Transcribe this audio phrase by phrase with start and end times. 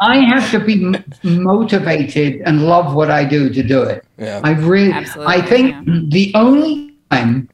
[0.00, 4.04] I have to be motivated and love what I do to do it.
[4.18, 4.40] Yeah.
[4.44, 6.00] I really, Absolutely, I think yeah.
[6.08, 7.48] the only time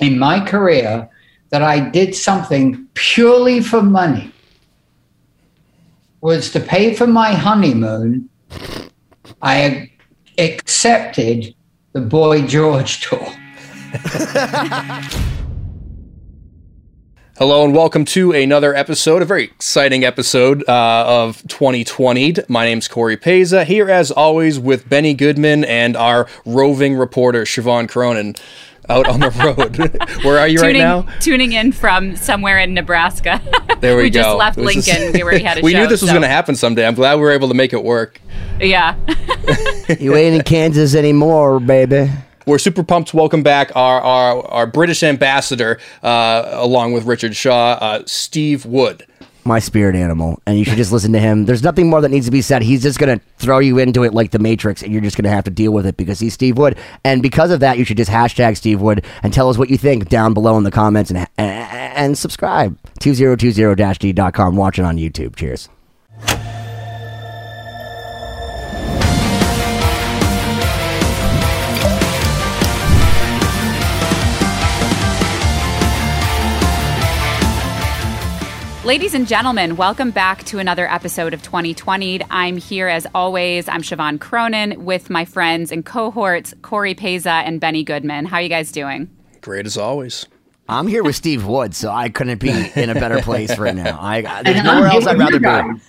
[0.00, 1.08] in my career
[1.50, 4.32] that I did something purely for money
[6.20, 8.28] was to pay for my honeymoon.
[9.42, 9.90] I
[10.38, 11.54] accepted
[11.92, 13.26] the Boy George tour.
[17.42, 22.34] Hello and welcome to another episode, a very exciting episode uh, of 2020.
[22.46, 27.88] My name's Corey Peza, here as always with Benny Goodman and our roving reporter Siobhan
[27.88, 28.36] Cronin
[28.88, 29.76] out on the road.
[30.24, 31.18] Where are you tuning, right now?
[31.18, 33.40] tuning in from somewhere in Nebraska.
[33.82, 34.04] There we, go.
[34.04, 35.80] We just left This is- Lincoln where we had a we show.
[35.80, 36.86] knew this was so- going to happen someday.
[36.86, 38.20] I'm glad we were able to make it work.
[38.60, 38.94] Yeah.
[39.98, 42.08] You ain't in Kansas anymore, baby.
[42.46, 47.36] We're super pumped to welcome back our our, our British ambassador, uh, along with Richard
[47.36, 49.06] Shaw, uh, Steve Wood.
[49.44, 51.46] My spirit animal, and you should just listen to him.
[51.46, 52.62] There's nothing more that needs to be said.
[52.62, 55.44] He's just gonna throw you into it like the Matrix, and you're just gonna have
[55.44, 56.78] to deal with it because he's Steve Wood.
[57.04, 59.76] And because of that, you should just hashtag Steve Wood and tell us what you
[59.76, 62.78] think down below in the comments and and, and subscribe.
[63.00, 64.56] 2020-d.com.
[64.56, 65.34] Watch it on YouTube.
[65.34, 65.68] Cheers.
[78.84, 82.20] Ladies and gentlemen, welcome back to another episode of 2020.
[82.30, 83.68] I'm here as always.
[83.68, 88.24] I'm Siobhan Cronin with my friends and cohorts, Corey Peza and Benny Goodman.
[88.26, 89.08] How are you guys doing?
[89.40, 90.26] Great as always.
[90.68, 93.98] I'm here with Steve Wood, so I couldn't be in a better place right now.
[94.00, 95.44] I there's And nowhere else I'd rather be.
[95.44, 95.80] guys.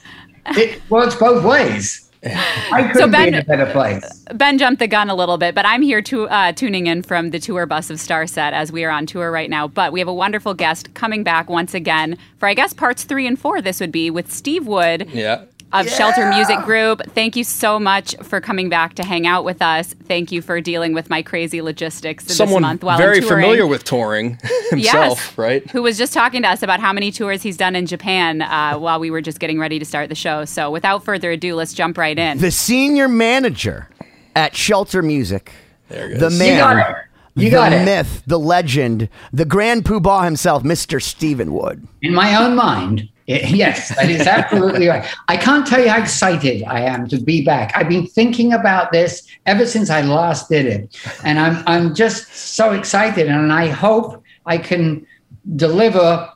[0.57, 2.11] It works both ways.
[2.25, 4.25] I couldn't Ben- be in a better place.
[4.33, 7.31] Ben jumped the gun a little bit, but I'm here to, uh, tuning in from
[7.31, 9.67] the tour bus of Starset as we are on tour right now.
[9.67, 13.27] But we have a wonderful guest coming back once again for, I guess, parts three
[13.27, 13.61] and four.
[13.61, 15.09] This would be with Steve Wood.
[15.11, 15.43] Yeah.
[15.73, 17.01] Of Shelter Music Group.
[17.13, 19.93] Thank you so much for coming back to hang out with us.
[20.07, 23.43] Thank you for dealing with my crazy logistics this month while very I'm touring.
[23.43, 24.37] familiar with touring
[24.69, 25.69] himself, yes, right?
[25.71, 28.77] Who was just talking to us about how many tours he's done in Japan uh,
[28.77, 30.45] while we were just getting ready to start the show.
[30.45, 32.37] So without further ado, let's jump right in.
[32.37, 33.89] The senior manager
[34.35, 35.51] at Shelter Music.
[35.89, 36.53] There it The man.
[36.53, 36.95] You got it.
[37.35, 37.83] You the got it.
[37.85, 41.01] myth, the legend, the grand poobah himself, Mr.
[41.01, 41.87] Stephen Wood.
[42.03, 45.05] In my own mind, i- yes, that is absolutely right.
[45.27, 47.71] I can't tell you how excited I am to be back.
[47.75, 52.33] I've been thinking about this ever since I last did it, and I'm I'm just
[52.33, 55.07] so excited, and I hope I can
[55.55, 56.29] deliver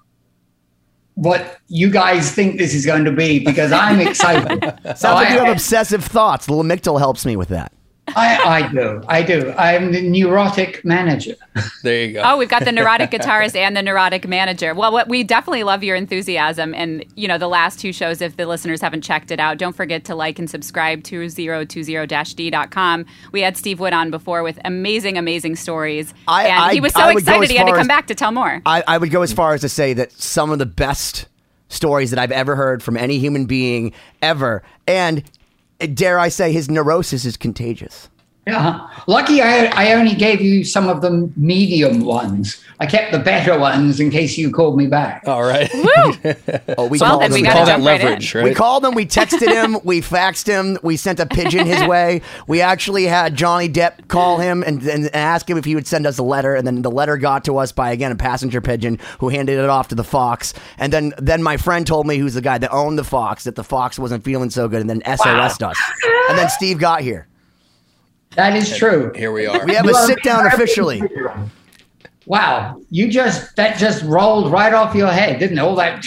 [1.16, 4.62] what you guys think this is going to be because I'm excited.
[4.86, 6.48] so Sounds like I, you have obsessive thoughts.
[6.48, 7.74] Lamictal helps me with that.
[8.16, 9.52] I, I do, I do.
[9.58, 11.36] I'm the neurotic manager.
[11.84, 12.22] There you go.
[12.24, 14.74] Oh, we've got the neurotic guitarist and the neurotic manager.
[14.74, 16.74] Well, what, we definitely love your enthusiasm.
[16.74, 19.76] And, you know, the last two shows, if the listeners haven't checked it out, don't
[19.76, 23.06] forget to like and subscribe to 020-d.com.
[23.32, 26.14] We had Steve Wood on before with amazing, amazing stories.
[26.28, 28.16] I- and I- he was so I excited he had to come as- back to
[28.16, 28.62] tell more.
[28.66, 31.28] I, I would go as far as to say that some of the best
[31.70, 33.92] stories that I've ever heard from any human being
[34.22, 34.64] ever.
[34.88, 35.24] And
[35.80, 38.10] dare I say, his neurosis is contagious.
[38.48, 38.88] Yeah.
[39.08, 42.64] Lucky I, I only gave you some of the medium ones.
[42.80, 45.24] I kept the better ones in case you called me back.
[45.28, 45.70] All right.
[45.74, 46.34] Woo!
[46.78, 47.80] Oh, we Well, called then we him gotta Call that.
[47.80, 48.44] that right leverage, right?
[48.44, 48.94] We called him.
[48.94, 49.80] We texted him.
[49.84, 50.78] we faxed him.
[50.84, 52.22] We sent a pigeon his way.
[52.48, 56.06] We actually had Johnny Depp call him and, and ask him if he would send
[56.06, 56.56] us a letter.
[56.56, 59.70] And then the letter got to us by again a passenger pigeon who handed it
[59.70, 60.54] off to the fox.
[60.78, 63.56] And then then my friend told me who's the guy that owned the fox that
[63.56, 65.82] the fox wasn't feeling so good, and then SOS'd us.
[66.30, 67.28] And then Steve got here.
[68.38, 69.12] That is true.
[69.16, 69.66] Here we are.
[69.66, 71.02] We have a sit down officially.
[72.28, 72.82] Wow.
[72.90, 75.62] You just, that just rolled right off your head, didn't it?
[75.62, 76.06] All that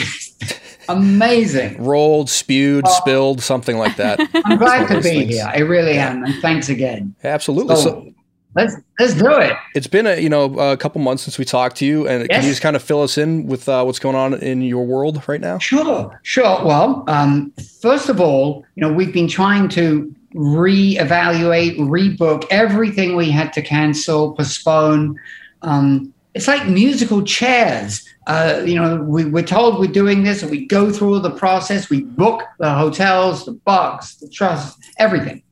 [0.90, 1.82] amazing.
[1.82, 4.20] Rolled, spewed, spilled, something like that.
[4.44, 5.34] I'm glad to be things.
[5.34, 5.50] here.
[5.50, 6.22] I really am.
[6.24, 7.14] And thanks again.
[7.24, 7.74] Absolutely.
[7.76, 8.14] So, So
[8.54, 9.56] let's, let's do it.
[9.74, 12.42] it's been a you know a couple months since we talked to you, and can
[12.42, 15.22] you just kind of fill us in with uh, what's going on in your world
[15.26, 15.56] right now?
[15.58, 16.62] Sure, sure.
[16.66, 17.50] Well, um,
[17.80, 23.62] first of all, you know, we've been trying to reevaluate, rebook everything we had to
[23.62, 25.18] cancel, postpone.
[25.62, 28.06] Um, it's like musical chairs.
[28.26, 31.30] Uh, you know, we, we're told we're doing this, and we go through all the
[31.30, 31.90] process.
[31.90, 35.42] We book the hotels, the box, the trust, everything,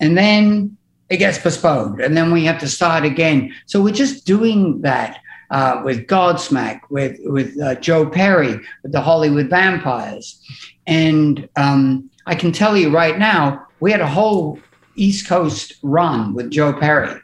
[0.00, 0.76] and then
[1.08, 3.54] it gets postponed, and then we have to start again.
[3.66, 5.20] So we're just doing that
[5.50, 10.38] uh, with Godsmack, with with uh, Joe Perry, with the Hollywood Vampires,
[10.86, 14.58] and um, I can tell you right now, we had a whole
[14.96, 17.20] East Coast run with Joe Perry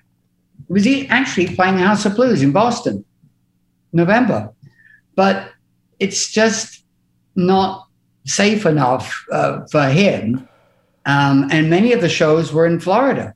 [0.69, 3.05] was he actually playing House of Blues in Boston,
[3.93, 4.53] November.
[5.15, 5.51] But
[5.99, 6.85] it's just
[7.35, 7.87] not
[8.25, 10.49] safe enough uh, for him.
[11.05, 13.35] Um, and many of the shows were in Florida.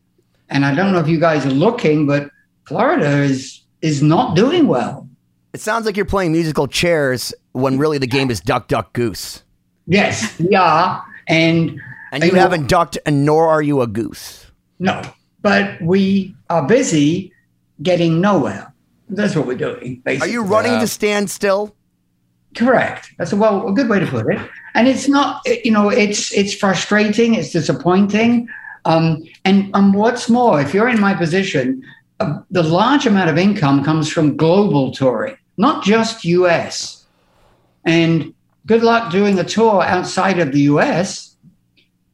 [0.49, 2.31] And I don't know if you guys are looking, but
[2.67, 5.09] Florida is is not doing well.
[5.55, 9.43] It sounds like you're playing musical chairs when really the game is duck, duck, goose.
[9.87, 11.03] Yes, we are.
[11.29, 11.81] And
[12.13, 14.51] and you, you haven't ducked, and nor are you a goose.
[14.79, 15.03] No,
[15.43, 17.33] but we are busy
[17.83, 18.73] getting nowhere.
[19.09, 20.03] That's what we're doing.
[20.05, 20.29] Basically.
[20.29, 21.75] Are you running to stand still?
[22.57, 23.13] Correct.
[23.19, 24.41] That's a well a good way to put it.
[24.75, 27.35] And it's not, you know, it's it's frustrating.
[27.35, 28.49] It's disappointing.
[28.85, 31.85] Um, and and what's more, if you're in my position,
[32.19, 37.07] uh, the large amount of income comes from global touring, not just U.S.
[37.85, 38.35] And
[38.67, 41.30] good luck doing a tour outside of the U.S.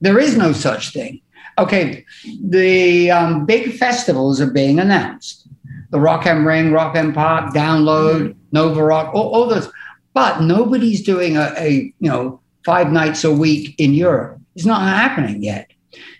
[0.00, 1.20] There is no such thing
[1.58, 2.04] okay,
[2.42, 5.48] the um, big festivals are being announced.
[5.90, 9.70] The Rock am Ring, Rock and Pop, Download, Nova Rock, all, all those.
[10.14, 14.40] But nobody's doing a, a, you know five nights a week in Europe.
[14.54, 15.70] It's not happening yet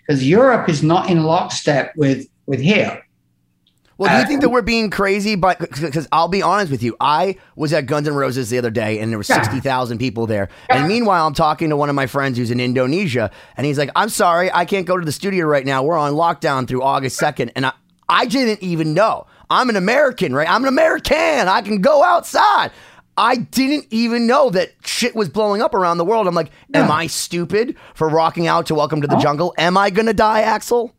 [0.01, 3.03] because Europe is not in lockstep with with here.
[3.97, 5.35] Well, do you uh, think that we're being crazy?
[5.35, 8.69] But because I'll be honest with you, I was at Guns N' Roses the other
[8.69, 10.49] day, and there were sixty thousand people there.
[10.69, 13.89] And meanwhile, I'm talking to one of my friends who's in Indonesia, and he's like,
[13.95, 15.83] "I'm sorry, I can't go to the studio right now.
[15.83, 17.51] We're on lockdown through August 2nd.
[17.55, 17.73] and I,
[18.07, 19.25] I didn't even know.
[19.49, 20.49] I'm an American, right?
[20.49, 21.47] I'm an American.
[21.47, 22.71] I can go outside.
[23.17, 26.27] I didn't even know that shit was blowing up around the world.
[26.27, 29.19] I'm like, am I stupid for rocking out to Welcome to the oh.
[29.19, 29.55] Jungle?
[29.57, 30.91] Am I gonna die, Axl?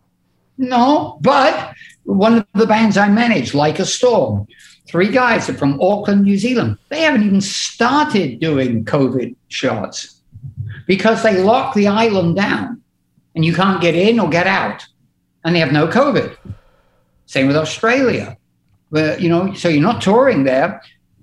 [0.57, 1.75] No, but
[2.09, 4.47] one of the bands I manage, Like a Storm,
[4.87, 6.79] three guys are from Auckland, New Zealand.
[6.89, 10.23] They haven't even started doing COVID shots
[10.87, 12.81] because they lock the island down
[13.35, 14.87] and you can't get in or get out.
[15.45, 16.35] And they have no COVID.
[17.27, 18.39] Same with Australia.
[18.89, 20.81] Where, you know, so you're not touring there.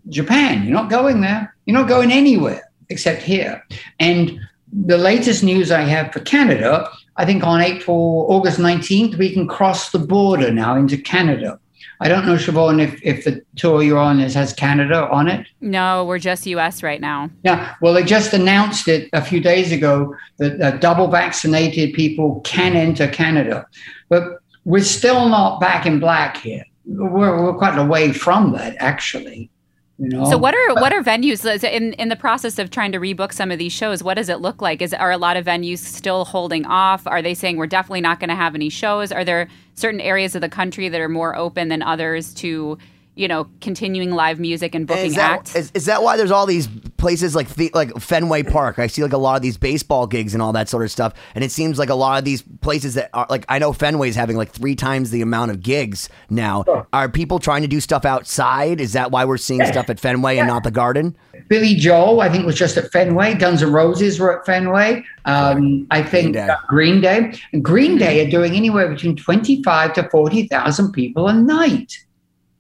[0.10, 1.56] Japan, you're not going there.
[1.66, 3.64] You're not going anywhere except here.
[4.00, 4.40] And
[4.72, 9.48] the latest news I have for Canada I think on April, August 19th, we can
[9.48, 11.60] cross the border now into Canada.
[12.02, 15.48] I don't know, Siobhan, if, if the tour you're on is, has Canada on it.
[15.62, 17.30] No, we're just US right now.
[17.44, 17.76] Yeah.
[17.82, 22.76] Well, they just announced it a few days ago that uh, double vaccinated people can
[22.76, 23.66] enter Canada.
[24.10, 26.66] But we're still not back in black here.
[26.86, 29.50] We're, we're quite away from that, actually.
[29.98, 30.30] You know?
[30.30, 33.50] So what are what are venues in in the process of trying to rebook some
[33.50, 34.04] of these shows?
[34.04, 34.82] What does it look like?
[34.82, 37.08] Is are a lot of venues still holding off?
[37.08, 39.14] Are they saying we're definitely not going to have any shows?
[39.14, 42.78] Are there certain areas of the country that are more open than others to
[43.16, 45.56] you know, continuing live music and booking is that, acts.
[45.56, 46.68] Is, is, that why there's all these
[46.98, 48.78] places like the, like Fenway Park?
[48.78, 51.14] I see like a lot of these baseball gigs and all that sort of stuff,
[51.34, 54.16] and it seems like a lot of these places that are like I know Fenway's
[54.16, 56.66] having like three times the amount of gigs now.
[56.92, 58.82] Are people trying to do stuff outside?
[58.82, 59.72] Is that why we're seeing yeah.
[59.72, 60.42] stuff at Fenway yeah.
[60.42, 61.16] and not the Garden?
[61.48, 63.36] Billy Joel, I think, was just at Fenway.
[63.36, 65.04] Guns N' Roses were at Fenway.
[65.26, 66.48] Um, I think Green Day.
[66.48, 67.40] Uh, Green Day.
[67.62, 72.05] Green Day are doing anywhere between twenty-five to forty thousand people a night.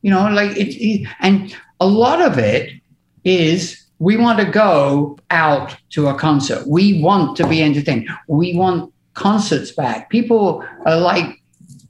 [0.05, 2.71] You know, like it, it, and a lot of it
[3.23, 6.67] is we want to go out to a concert.
[6.67, 8.07] We want to be entertained.
[8.27, 10.11] We want concerts back.
[10.11, 11.41] People are like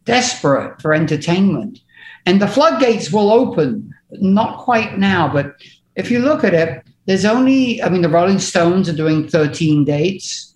[0.05, 1.81] desperate for entertainment.
[2.25, 5.53] And the floodgates will open, not quite now, but
[5.97, 9.83] if you look at it, there's only, I mean, the Rolling Stones are doing 13
[9.83, 10.55] dates.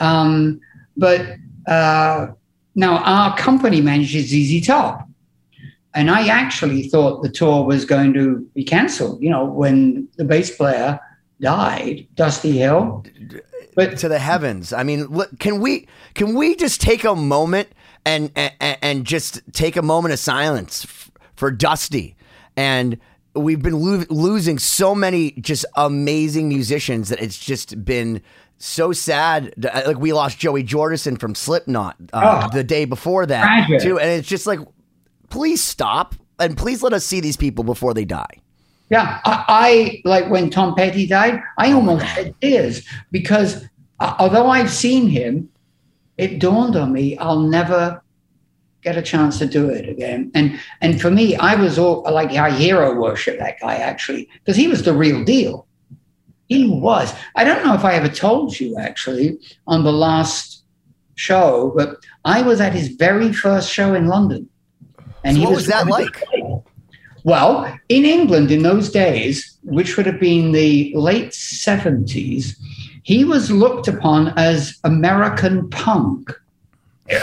[0.00, 0.58] Um,
[0.96, 1.20] but
[1.66, 2.28] uh,
[2.74, 5.03] now our company manages ZZ Top.
[5.94, 10.24] And I actually thought the tour was going to be canceled, you know, when the
[10.24, 10.98] bass player
[11.40, 13.04] died, Dusty Hill.
[13.76, 14.72] But to the heavens.
[14.72, 17.68] I mean, look, can we can we just take a moment
[18.04, 22.16] and and, and just take a moment of silence for Dusty
[22.56, 22.98] and
[23.34, 28.22] we've been lo- losing so many just amazing musicians that it's just been
[28.58, 29.52] so sad.
[29.58, 33.80] Like we lost Joey Jordison from Slipknot uh, oh, the day before that tragic.
[33.80, 34.60] too, and it's just like
[35.34, 38.40] please stop and please let us see these people before they die.
[38.88, 43.64] Yeah, I, I like when Tom Petty died, I oh almost shed tears because
[43.98, 45.48] uh, although I've seen him,
[46.18, 48.00] it dawned on me I'll never
[48.82, 50.30] get a chance to do it again.
[50.36, 54.56] And and for me, I was all like I hero worship that guy actually because
[54.56, 55.66] he was the real deal.
[56.46, 57.12] He was.
[57.34, 60.62] I don't know if I ever told you actually on the last
[61.16, 64.48] show, but I was at his very first show in London.
[65.24, 66.22] And so he what was, was that like?
[67.24, 72.54] Well, in England in those days, which would have been the late 70s,
[73.02, 76.30] he was looked upon as American punk.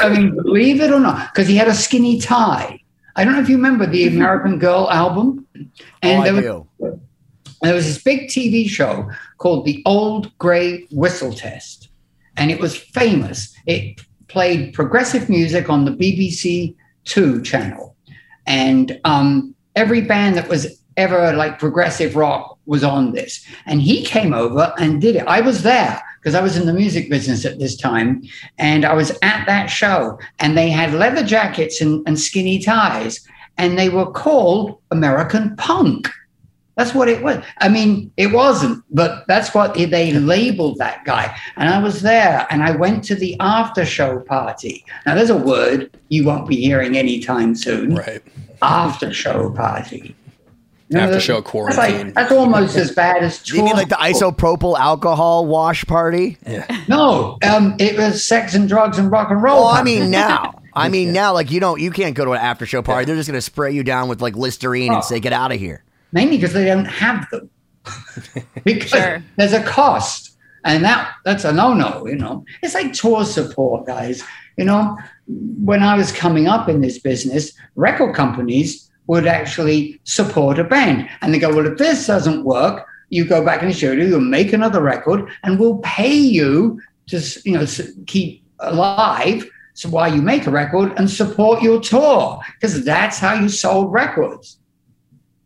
[0.01, 2.79] I mean, believe it or not, because he had a skinny tie.
[3.15, 4.17] I don't know if you remember the mm-hmm.
[4.17, 5.45] American Girl album.
[5.55, 5.61] Oh,
[6.01, 6.33] and oh, there,
[6.79, 6.99] was,
[7.61, 11.89] there was this big TV show called The Old Grey Whistle Test.
[12.37, 13.53] And it was famous.
[13.67, 17.90] It played progressive music on the BBC Two channel.
[18.45, 23.45] And um, every band that was ever like progressive rock was on this.
[23.65, 25.27] And he came over and did it.
[25.27, 28.23] I was there because I was in the music business at this time.
[28.57, 30.19] And I was at that show.
[30.39, 33.25] And they had leather jackets and, and skinny ties.
[33.57, 36.09] And they were called American punk.
[36.81, 37.43] That's what it was.
[37.59, 41.37] I mean, it wasn't, but that's what they labeled that guy.
[41.55, 44.83] And I was there and I went to the after show party.
[45.05, 47.93] Now, there's a word you won't be hearing anytime soon.
[47.93, 48.23] Right.
[48.63, 50.15] After show party.
[50.89, 51.77] You know, after show quarantine.
[51.77, 53.47] That's, like, that's, almost as bad as.
[53.47, 56.39] You mean like the isopropyl alcohol wash party?
[56.47, 56.65] Yeah.
[56.87, 59.65] No, um, it was sex and drugs and rock and roll.
[59.65, 60.59] Oh, I mean now.
[60.73, 61.13] I mean yeah.
[61.13, 63.01] now, like you don't, you can't go to an after show party.
[63.01, 63.05] Yeah.
[63.05, 64.95] They're just gonna spray you down with like Listerine oh.
[64.95, 67.49] and say, "Get out of here." Mainly because they don't have them.
[68.63, 69.23] because sure.
[69.37, 70.37] there's a cost.
[70.63, 72.45] And that that's a no-no, you know.
[72.61, 74.23] It's like tour support, guys.
[74.57, 74.95] You know,
[75.27, 81.09] when I was coming up in this business, record companies would actually support a band.
[81.21, 84.19] And they go, well, if this doesn't work, you go back in the studio, you
[84.19, 87.65] make another record, and we'll pay you to, you know,
[88.05, 93.33] keep alive so while you make a record and support your tour, because that's how
[93.33, 94.57] you sold records.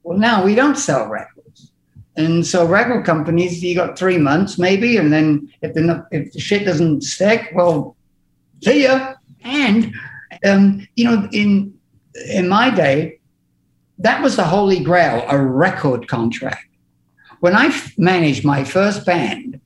[0.06, 1.72] Well, now we don't sell records.
[2.16, 6.40] And so record companies, you got three months maybe, and then if the if the
[6.40, 7.98] shit doesn't stick, well,
[8.64, 9.16] see ya.
[9.44, 9.94] And
[10.48, 11.74] um, you know, in
[12.30, 13.20] in my day,
[13.98, 16.68] that was the holy grail, a record contract.
[17.40, 19.60] When I managed my first band,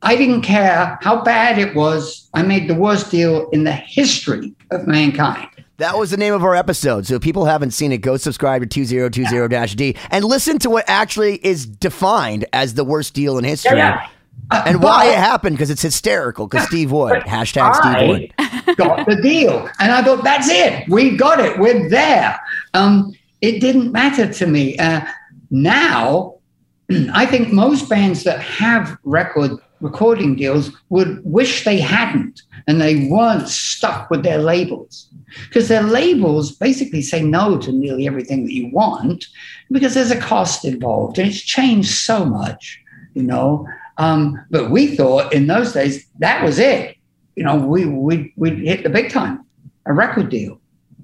[0.00, 2.30] I didn't care how bad it was.
[2.34, 5.59] I made the worst deal in the history of mankind.
[5.80, 7.06] That was the name of our episode.
[7.06, 11.36] So if people haven't seen it, go subscribe to 2020-D and listen to what actually
[11.36, 13.78] is defined as the worst deal in history.
[13.78, 14.06] Yeah,
[14.52, 14.62] yeah.
[14.66, 19.16] And why it happened because it's hysterical because Steve Wood hashtag Steve Wood got the
[19.22, 22.38] deal and I thought that's it we got it we're there
[22.74, 25.02] um, it didn't matter to me uh,
[25.50, 26.34] now
[27.14, 33.08] I think most bands that have record recording deals would wish they hadn't and they
[33.08, 35.08] weren't stuck with their labels
[35.48, 39.26] because their labels basically say no to nearly everything that you want
[39.70, 42.80] because there's a cost involved and it's changed so much,
[43.14, 43.66] you know.
[43.98, 46.96] Um, but we thought in those days that was it.
[47.36, 49.44] You know, we we we hit the big time,
[49.86, 50.59] a record deal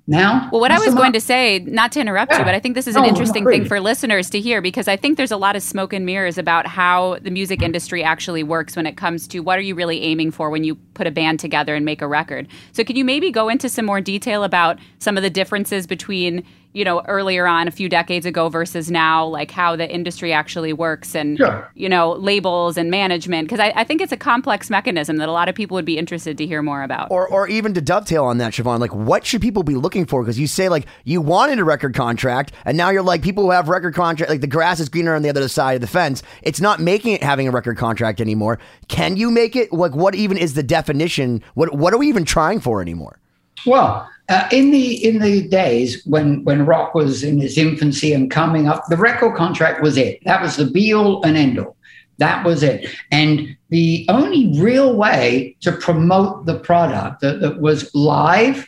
[0.07, 0.49] now.
[0.53, 2.39] Well, what I was going to say, not to interrupt yeah.
[2.39, 4.97] you, but I think this is an interesting thing for listeners to hear because I
[4.97, 8.77] think there's a lot of smoke and mirrors about how the music industry actually works
[8.77, 11.41] when it comes to what are you really aiming for when you put a band
[11.41, 12.47] together and make a record.
[12.73, 16.45] So, can you maybe go into some more detail about some of the differences between
[16.77, 20.75] you know earlier on a few decades ago versus now like how the industry actually
[20.75, 21.71] works and sure.
[21.75, 25.33] you know labels and management because I, I, think it's a complex mechanism that a
[25.33, 27.11] lot of people would be interested to hear more about.
[27.11, 30.23] Or, or even to dovetail on that siobhan like what should people be looking for?
[30.23, 33.53] Because you say like you wanted a record contract and now you're like people who
[33.53, 36.23] have record contract like the grass is greener on the other side of the fence.
[36.43, 38.59] It's not making it having a record contract anymore.
[38.89, 39.73] Can you make it?
[39.73, 41.43] Like what even is the definition?
[41.55, 43.19] What what are we even trying for anymore?
[43.65, 48.31] Well uh, in the in the days when when rock was in its infancy and
[48.31, 50.23] coming up, the record contract was it.
[50.25, 51.77] That was the be all and end all.
[52.19, 52.89] That was it.
[53.13, 58.67] And the only real way to promote the product that, that was live,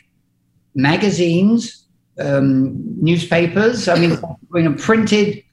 [0.75, 1.85] magazines,
[2.19, 3.87] um, newspapers.
[3.87, 4.11] I mean,
[4.53, 5.43] you know, printed,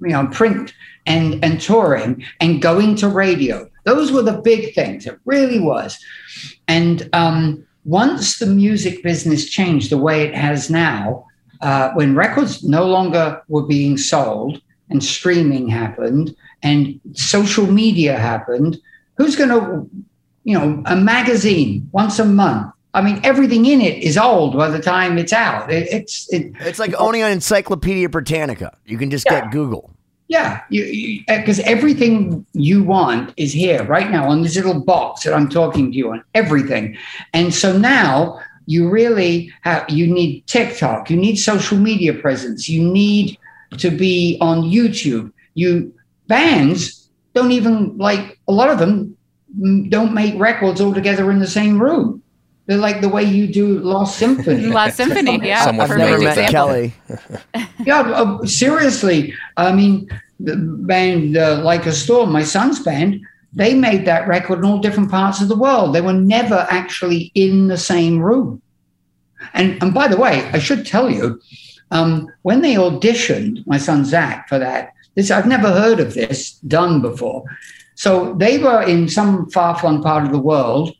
[0.00, 0.72] you know, print
[1.06, 3.68] and and touring and going to radio.
[3.84, 5.06] Those were the big things.
[5.06, 5.98] It really was.
[6.66, 11.24] And um, once the music business changed the way it has now,
[11.62, 18.76] uh, when records no longer were being sold and streaming happened and social media happened,
[19.16, 19.88] who's going to,
[20.44, 22.70] you know, a magazine once a month?
[22.92, 25.72] I mean, everything in it is old by the time it's out.
[25.72, 28.76] It, it's it, it's like owning an Encyclopedia Britannica.
[28.84, 29.42] You can just yeah.
[29.42, 29.94] get Google.
[30.28, 35.32] Yeah, because uh, everything you want is here right now on this little box that
[35.32, 36.98] I'm talking to you on, everything.
[37.32, 42.82] And so now you really have you need TikTok, you need social media presence, you
[42.82, 43.38] need
[43.78, 45.32] to be on YouTube.
[45.54, 45.94] You
[46.26, 49.16] bands don't even like a lot of them
[49.58, 52.22] mm, don't make records all together in the same room.
[52.68, 54.66] They're like the way you do Lost Symphony.
[54.66, 55.64] Lost Symphony, yeah.
[55.64, 56.52] Somewhat I've perfect never met example.
[56.52, 56.94] Kelly.
[57.86, 59.32] yeah, uh, seriously.
[59.56, 60.06] I mean,
[60.38, 63.22] the band uh, Like a Storm, my son's band,
[63.54, 65.94] they made that record in all different parts of the world.
[65.94, 68.60] They were never actually in the same room.
[69.54, 71.40] And and by the way, I should tell you,
[71.90, 76.52] um, when they auditioned my son Zach for that, this I've never heard of this
[76.68, 77.44] done before.
[77.94, 80.94] So they were in some far-flung part of the world.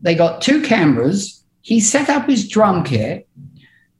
[0.00, 1.44] They got two cameras.
[1.62, 3.28] He set up his drum kit.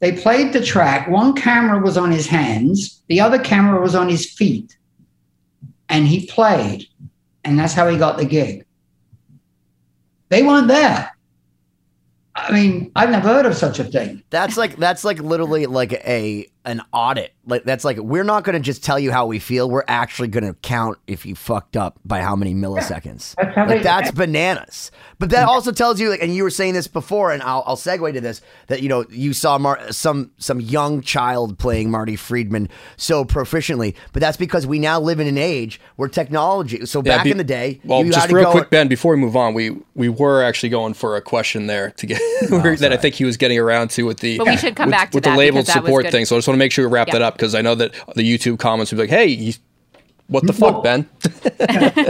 [0.01, 1.09] They played the track.
[1.09, 4.77] One camera was on his hands, the other camera was on his feet.
[5.89, 6.87] And he played.
[7.45, 8.65] And that's how he got the gig.
[10.29, 11.11] They weren't there.
[12.35, 14.23] I mean, I've never heard of such a thing.
[14.31, 17.33] That's like that's like literally like a an audit.
[17.47, 19.71] Like that's like we're not going to just tell you how we feel.
[19.71, 23.35] We're actually going to count if you fucked up by how many milliseconds.
[23.37, 24.91] That's how like they- that's bananas.
[25.19, 27.77] But that also tells you like, and you were saying this before, and I'll, I'll
[27.77, 32.15] segue to this that you know you saw Mar- some some young child playing Marty
[32.17, 33.95] Friedman so proficiently.
[34.13, 36.85] But that's because we now live in an age where technology.
[36.87, 38.71] So Yeah, back be- in the day, Well, you just had to real go- quick,
[38.71, 38.87] Ben.
[38.89, 42.21] Before we move on, we we were actually going for a question there to get
[42.53, 44.37] oh, that I think he was getting around to with the.
[44.39, 46.11] But we should come with, back to with that the labeled because that was support
[46.13, 46.27] thing.
[46.27, 47.15] So I just want to make sure we wrap Yeah.
[47.15, 49.53] that up because I know that the YouTube comments would be like, "Hey, you,
[50.29, 51.07] what the Well- fuck, Ben?"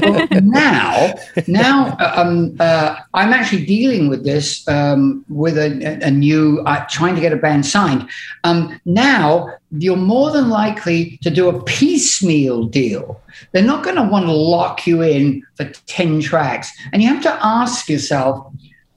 [0.02, 1.14] Well, now,
[1.46, 7.14] now um, uh, I'm actually dealing with this um, with a, a new, uh, trying
[7.14, 8.08] to get a band signed.
[8.44, 13.20] Um, now, you're more than likely to do a piecemeal deal.
[13.52, 16.70] They're not going to want to lock you in for 10 tracks.
[16.92, 18.52] And you have to ask yourself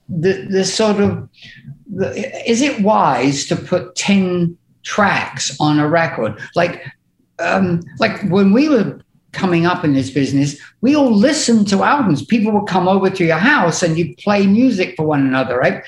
[0.08, 1.28] the, the sort of,
[1.92, 6.40] the, is it wise to put 10 tracks on a record?
[6.54, 6.84] Like,
[7.38, 9.00] um, like when we were
[9.32, 12.24] coming up in this business, we all listened to albums.
[12.24, 15.82] People would come over to your house and you play music for one another, right?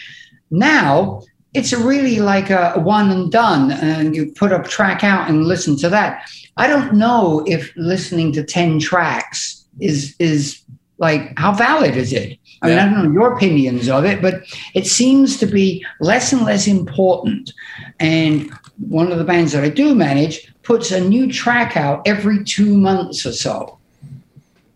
[0.51, 1.23] Now
[1.55, 5.77] it's really like a one and done, and you put a track out and listen
[5.79, 6.29] to that.
[6.57, 10.61] I don't know if listening to 10 tracks is is
[10.99, 12.39] like how valid is it?
[12.63, 14.43] I mean, I don't know your opinions of it, but
[14.75, 17.53] it seems to be less and less important.
[18.01, 22.45] And one of the bands that I do manage puts a new track out every
[22.45, 23.79] two months or so.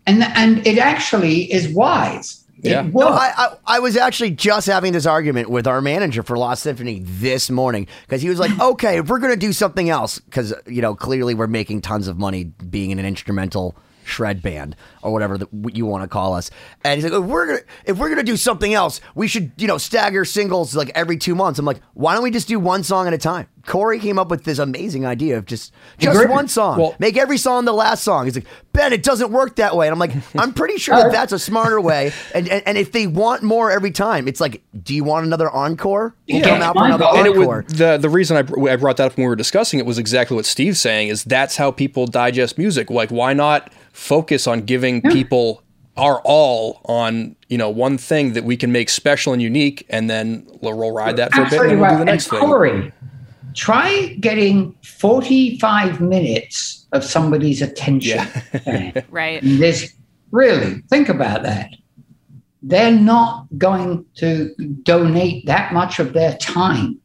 [0.07, 2.43] And, and it actually is wise.
[2.61, 2.85] Yeah.
[2.85, 3.07] It No.
[3.07, 6.99] I, I I was actually just having this argument with our manager for Lost Symphony
[7.03, 10.81] this morning because he was like, "Okay, if we're gonna do something else, because you
[10.81, 13.77] know clearly we're making tons of money being in an instrumental
[14.09, 16.49] shred band or whatever that you want to call us,"
[16.83, 19.67] and he's like, "If we're gonna if we're gonna do something else, we should you
[19.67, 22.83] know stagger singles like every two months." I'm like, "Why don't we just do one
[22.83, 26.31] song at a time?" Corey came up with this amazing idea of just just Agreed.
[26.31, 28.25] one song, Well- make every song the last song.
[28.25, 31.11] He's like, "Ben, it doesn't work that way," and I'm like, "I'm pretty sure that
[31.11, 34.61] that's a smarter way." And, and and if they want more every time, it's like,
[34.83, 36.15] do you want another encore?
[36.27, 36.49] We'll Yeah.
[36.49, 37.65] come out for another And and it encore.
[37.67, 39.85] would, the the reason I, br- I brought that up when we were discussing it
[39.85, 42.89] was exactly what Steve's saying is that's how people digest music.
[42.89, 45.61] Like, why not focus on giving people
[45.97, 50.09] our all on you know one thing that we can make special and unique, and
[50.09, 52.39] then we'll ride that for a bit, and Absolutely we'll do the And next thing.
[52.39, 52.93] Corey,
[53.53, 58.25] try getting 45 minutes of somebody's attention.
[59.09, 59.41] Right.
[59.43, 59.93] This
[60.31, 61.71] really think about that.
[62.61, 66.99] They're not going to donate that much of their time.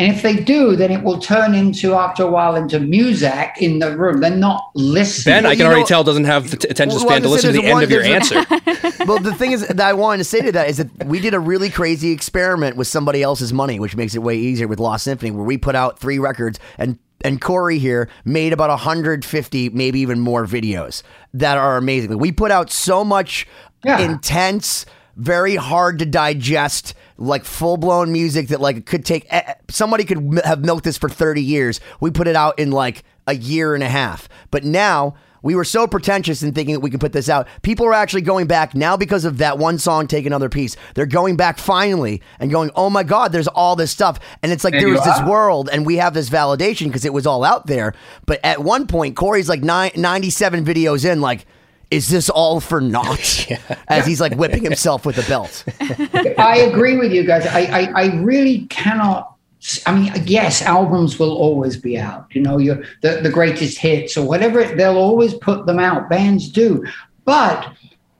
[0.00, 3.80] And if they do, then it will turn into, after a while, into Muzak in
[3.80, 4.20] the room.
[4.20, 5.34] They're not listening.
[5.34, 7.28] Ben, I you can already know- tell doesn't have the t- attention Well, span to
[7.28, 8.36] listen to the end one- of your answer.
[9.06, 11.34] well, the thing is that I wanted to say to that is that we did
[11.34, 15.04] a really crazy experiment with somebody else's money, which makes it way easier with Lost
[15.04, 20.00] Symphony, where we put out three records and and Corey here made about 150, maybe
[20.00, 21.02] even more videos
[21.34, 22.16] that are amazing.
[22.18, 23.46] We put out so much
[23.84, 23.98] Yeah.
[24.00, 24.86] intense,
[25.20, 30.40] very hard to digest, like full blown music that like could take eh, somebody could
[30.44, 31.80] have milked this for 30 years.
[32.00, 34.28] We put it out in like a year and a half.
[34.50, 37.48] But now we were so pretentious in thinking that we could put this out.
[37.62, 40.76] People are actually going back now because of that one song, Take Another Piece.
[40.94, 44.18] They're going back finally and going, oh my God, there's all this stuff.
[44.42, 47.12] And it's like There there was this world and we have this validation because it
[47.12, 47.94] was all out there.
[48.26, 51.46] But at one point, Corey's like nine, 97 videos in, like,
[51.90, 53.46] is this all for naught?
[53.88, 55.64] As he's like whipping himself with a belt.
[56.38, 57.46] I agree with you guys.
[57.46, 59.36] I, I, I really cannot.
[59.86, 62.26] I mean, yes, albums will always be out.
[62.30, 64.64] You know, your the, the greatest hits or whatever.
[64.64, 66.08] They'll always put them out.
[66.08, 66.86] Bands do,
[67.24, 67.72] but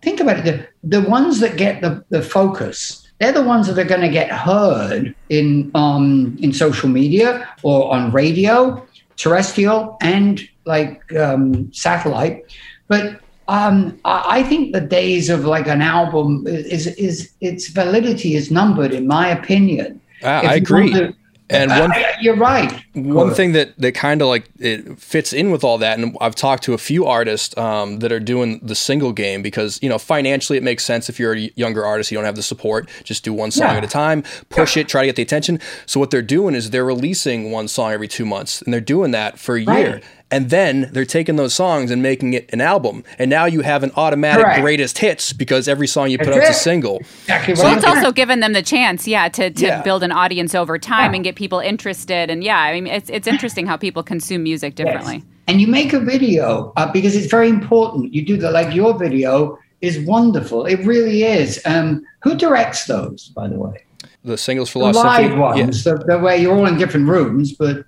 [0.02, 0.70] think about it.
[0.82, 4.08] The, the ones that get the, the focus, they're the ones that are going to
[4.08, 12.44] get heard in um, in social media or on radio, terrestrial and like um, satellite.
[12.88, 18.48] But um, I, think the days of like an album is is its validity is
[18.50, 20.00] numbered, in my opinion.
[20.20, 20.92] If I agree.
[20.92, 21.14] to-
[21.50, 22.72] And one- Uh, you're right.
[23.04, 26.34] One thing that that kind of like it fits in with all that, and I've
[26.34, 29.98] talked to a few artists um, that are doing the single game because you know
[29.98, 33.24] financially it makes sense if you're a younger artist, you don't have the support, just
[33.24, 33.76] do one song Yeah.
[33.78, 35.60] at a time, push it, try to get the attention.
[35.86, 39.10] So what they're doing is they're releasing one song every two months, and they're doing
[39.12, 40.00] that for a year.
[40.32, 43.82] And then they're taking those songs and making it an album, and now you have
[43.82, 44.60] an automatic Correct.
[44.60, 46.98] great's hits because every song you put That's out's a single.
[47.22, 49.82] Exactly Well, it's also given them the chance, yeah, to, to Yeah.
[49.82, 51.16] build an audience over time Yeah.
[51.16, 52.30] and get people interested.
[52.30, 55.16] And yeah, I mean, it's it's interesting how people consume music differently.
[55.16, 55.24] Yes.
[55.48, 58.12] And you make a video uh, because it's very important.
[58.14, 60.66] You do the like your video is wonderful.
[60.66, 61.60] It really is.
[61.64, 63.84] Um, who directs those, by the way?
[64.24, 65.28] The singles The philosophy.
[65.28, 67.84] live ones, the, the way you're all in different rooms, but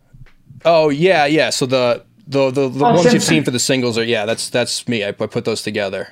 [0.65, 1.51] Oh yeah, yeah.
[1.51, 4.49] So the the the, the Oh, ones you've seen for the singles are yeah, that's
[4.49, 5.05] that's me.
[5.05, 6.09] I, I put those together.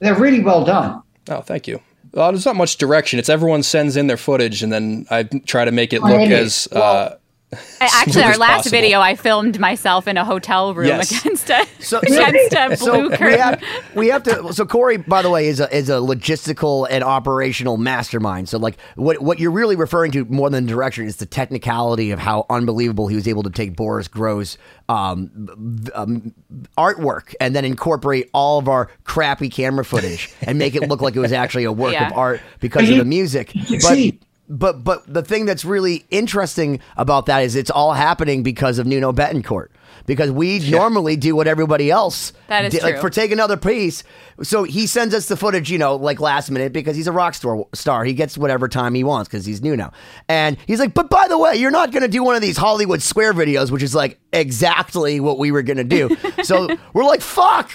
[0.00, 1.02] they're really well done.
[1.28, 1.80] Oh, thank you.
[2.14, 3.18] Uh, there's not much direction.
[3.20, 6.34] It's everyone sends in their footage, and then I try to make it look Really?
[6.34, 7.16] as uh,
[7.80, 8.70] Actually, our last possible.
[8.70, 11.10] video, I filmed myself in a hotel room Yes.
[11.20, 13.38] against a So- against a So blue we curtain.
[13.40, 13.62] have,
[13.96, 14.52] we have to.
[14.52, 18.48] So Corey, by the way, is a is a logistical and operational mastermind.
[18.48, 22.18] So like what what you're really referring to more than direction is the technicality of
[22.20, 24.56] how unbelievable he was able to take Boris Gross
[24.88, 25.48] um,
[25.94, 26.34] um,
[26.78, 31.16] artwork and then incorporate all of our crappy camera footage and make it look like
[31.16, 32.08] it was actually a work Yeah.
[32.08, 33.52] of art because of the music.
[33.54, 38.42] But see- but but the thing that's really interesting about that is it's all happening
[38.42, 39.68] because of Nuno Bettencourt.
[40.06, 42.82] Because we normally do what everybody else That is did.
[42.82, 44.02] Like for take another piece.
[44.42, 47.34] So he sends us the footage, you know, like last minute because he's a rock
[47.34, 47.64] star.
[47.74, 48.04] Star.
[48.04, 49.92] He gets whatever time he wants because he's new now.
[50.28, 52.56] And he's like, but by the way, you're not going to do one of these
[52.56, 56.16] Hollywood Square videos, which is like exactly what we were going to do.
[56.42, 57.70] so we're like, fuck,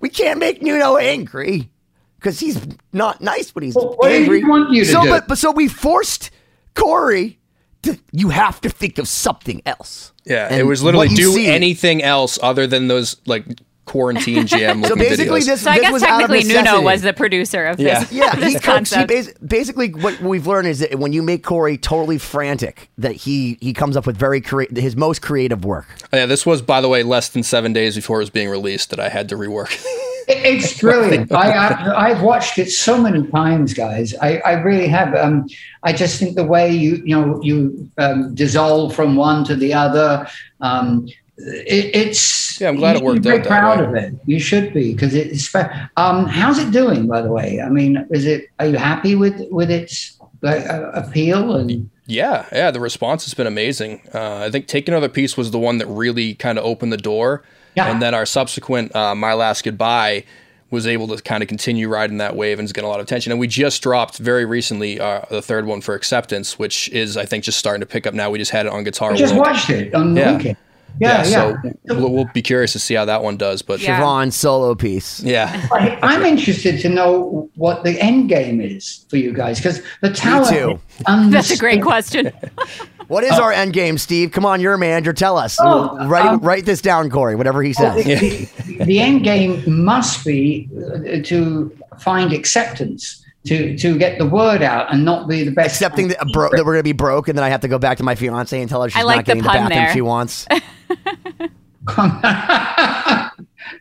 [0.00, 1.70] we can't make Nuno angry
[2.18, 2.58] because he's
[2.92, 4.40] not nice, but he's Well, what did angry.
[4.40, 5.08] he want you to so, do?
[5.10, 6.30] but but so we forced
[6.74, 7.38] Corey.
[7.82, 10.12] To, you have to think of something else.
[10.24, 10.48] yeah.
[10.50, 13.44] And it was literally do see- anything else other than those like
[13.86, 14.82] quarantine jam.
[14.86, 15.46] So basically, videos.
[15.46, 18.00] this so I this guess was out of technically Nuno was the producer of Yeah.
[18.00, 19.10] this, Yeah, this he, concept.
[19.10, 23.12] he bas- basically what we've learned is that when you make Corey totally frantic, that
[23.12, 25.86] he he comes up with very crea- his most creative work.
[26.12, 28.90] yeah, this was by the way less than seven days before it was being released
[28.90, 29.72] that I had to rework.
[30.28, 31.30] It- It's brilliant.
[31.44, 34.12] I, I I've watched it so many times, guys.
[34.20, 35.14] I, I really have.
[35.14, 35.46] Um,
[35.84, 39.72] I just think the way you you know you um, dissolve from one to the
[39.72, 40.26] other.
[40.60, 41.06] Um,
[41.38, 43.84] it, it's Yeah, I'm glad it worked be out proud way.
[43.86, 44.14] of it.
[44.26, 45.54] You should be because it's.
[45.96, 47.60] Um, how's it doing, by the way?
[47.60, 48.48] I mean, is it?
[48.58, 51.90] Are you happy with with its like, uh, appeal and?
[52.08, 54.00] Yeah, yeah, the response has been amazing.
[54.14, 56.96] Uh, I think Take Another Piece was the one that really kind of opened the
[56.96, 57.42] door.
[57.74, 57.90] Yeah.
[57.90, 60.24] And then our subsequent uh, My Last Goodbye
[60.70, 63.06] was able to kind of continue riding that wave and is getting a lot of
[63.06, 63.32] attention.
[63.32, 67.24] And we just dropped very recently uh, the third one for Acceptance, which is, I
[67.26, 68.30] think, just starting to pick up now.
[68.30, 69.46] We just had it on Guitar I just World.
[69.48, 70.36] watched it on Yeah.
[70.36, 70.56] weekend.
[70.98, 71.24] Yeah, yeah.
[71.24, 71.56] So
[71.96, 73.62] we'll, we'll be curious to see how that one does.
[73.62, 74.00] But Yeah.
[74.00, 75.20] Siobhan solo piece.
[75.22, 75.66] yeah.
[75.72, 80.10] I- I'm interested to know what the end game is for you guys because the
[80.10, 80.48] talent.
[80.56, 80.80] too.
[81.30, 82.32] That's a great question.
[83.08, 84.32] What is our end game, Steve?
[84.32, 85.12] Come on, you're a manager.
[85.12, 85.58] Tell us.
[85.60, 87.36] Oh, write um, write this down, Corey.
[87.36, 88.04] Whatever he Well, says.
[88.04, 94.60] the, the end game must be uh, to find acceptance, to to get the word
[94.60, 95.76] out, and not be the best.
[95.76, 97.98] Accepting that, bro- that we're gonna be broke, and then I have to go back
[97.98, 99.78] to my fiance and tell her she's I like not the getting the, pun bathroom
[99.84, 99.92] there.
[99.92, 100.46] she wants.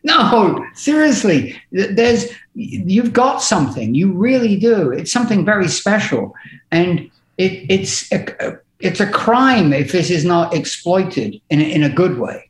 [0.04, 3.96] no, seriously, there's you've got something.
[3.96, 4.92] You really do.
[4.92, 6.34] It's something very special,
[6.72, 11.84] and it, it's a, it's a crime if this is not exploited in a, in
[11.84, 12.50] a good way.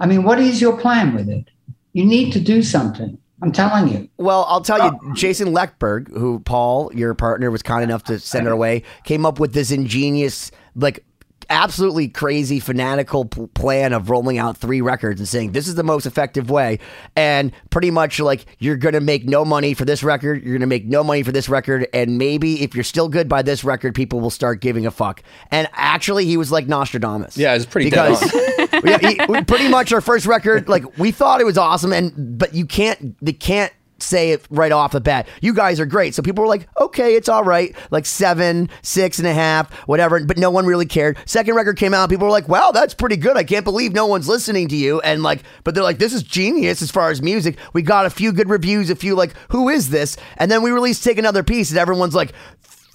[0.00, 1.48] I mean, what is your plan with it?
[1.92, 3.18] You need to do something.
[3.42, 4.08] I'm telling you.
[4.18, 8.18] Well, I'll tell you, uh, Jason Leckberg, who Paul, your partner, was kind enough to
[8.18, 11.04] send our way, came up with this ingenious, like,
[11.50, 15.82] absolutely crazy, fanatical p- plan of rolling out three records and saying this is the
[15.82, 16.78] most effective way.
[17.16, 20.60] And pretty much like you're going to make no money for this record, you're going
[20.60, 23.64] to make no money for this record, and maybe if you're still good by this
[23.64, 25.22] record, people will start giving a fuck.
[25.50, 27.36] And actually, he was like Nostradamus.
[27.36, 28.22] Yeah, it's pretty because
[28.84, 32.38] yeah, he, we- pretty much our first record, like we thought it was awesome, and
[32.38, 35.28] but you can't, they can't say it right off the bat.
[35.40, 39.18] You guys are great, so people were like, okay, it's all right, like seven, six
[39.18, 40.24] and a half, whatever.
[40.24, 41.18] But no one really cared.
[41.26, 43.36] Second record came out, people were like, wow, that's pretty good.
[43.36, 46.22] I can't believe no one's listening to you, and like, but they're like, this is
[46.22, 47.56] genius as far as music.
[47.72, 50.16] We got a few good reviews, a few like, who is this?
[50.36, 52.32] And then we released Take Another Piece, and everyone's like.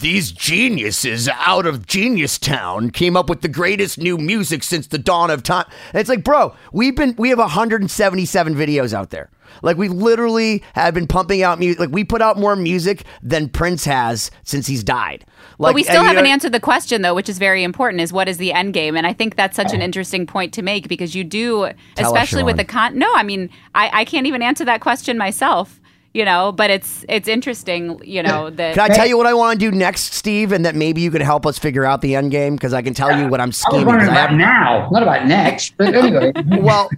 [0.02, 4.98] these geniuses out of Genius Town came up with the greatest new music since the
[4.98, 5.66] dawn of time.
[5.94, 9.30] And it's like, bro, we've been we have 177 videos out there.
[9.62, 11.80] Like we literally have been pumping out music.
[11.80, 15.26] Like we put out more music than Prince has since he's died.
[15.58, 18.02] Like but we still and, haven't know- answered the question though, which is very important.
[18.02, 18.96] Is what is the end game?
[18.96, 22.58] And I think that's such an interesting point to make because you do, especially with
[22.58, 22.98] the con.
[22.98, 25.80] No, I mean, I, I can't even answer that question myself.
[26.14, 28.00] You know, but it's it's interesting.
[28.02, 28.76] You know that.
[28.76, 31.12] Can I tell you what I want to do next, Steve, and that maybe you
[31.12, 32.56] could help us figure out the end game?
[32.56, 33.84] Because I can tell you what I'm I was scheming.
[33.84, 35.74] 'cause wondering I about haven't- now, not about next.
[35.78, 36.32] But anyway,
[36.62, 36.90] well,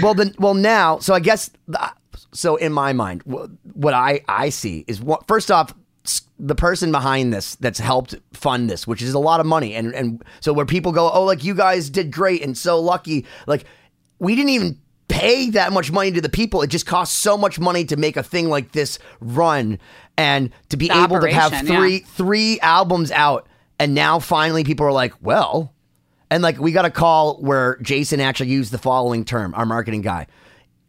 [0.00, 1.90] well, then, well, now, so I guess, uh,
[2.32, 5.74] so in my mind, what I I see is what first off,
[6.38, 9.94] the person behind this that's helped fund this, which is a lot of money, and
[9.94, 13.64] and so where people go, oh, like you guys did great and so lucky, like
[14.18, 14.78] we didn't even
[15.08, 16.62] pay that much money to the people.
[16.62, 19.78] It just costs so much money to make a thing like this run,
[20.16, 21.78] and to be The able to have operation, yeah.
[21.78, 23.46] three three albums out,
[23.78, 25.71] and now finally people are like, well.
[26.32, 30.00] And like we got a call where Jason actually used the following term, our marketing
[30.00, 30.28] guy.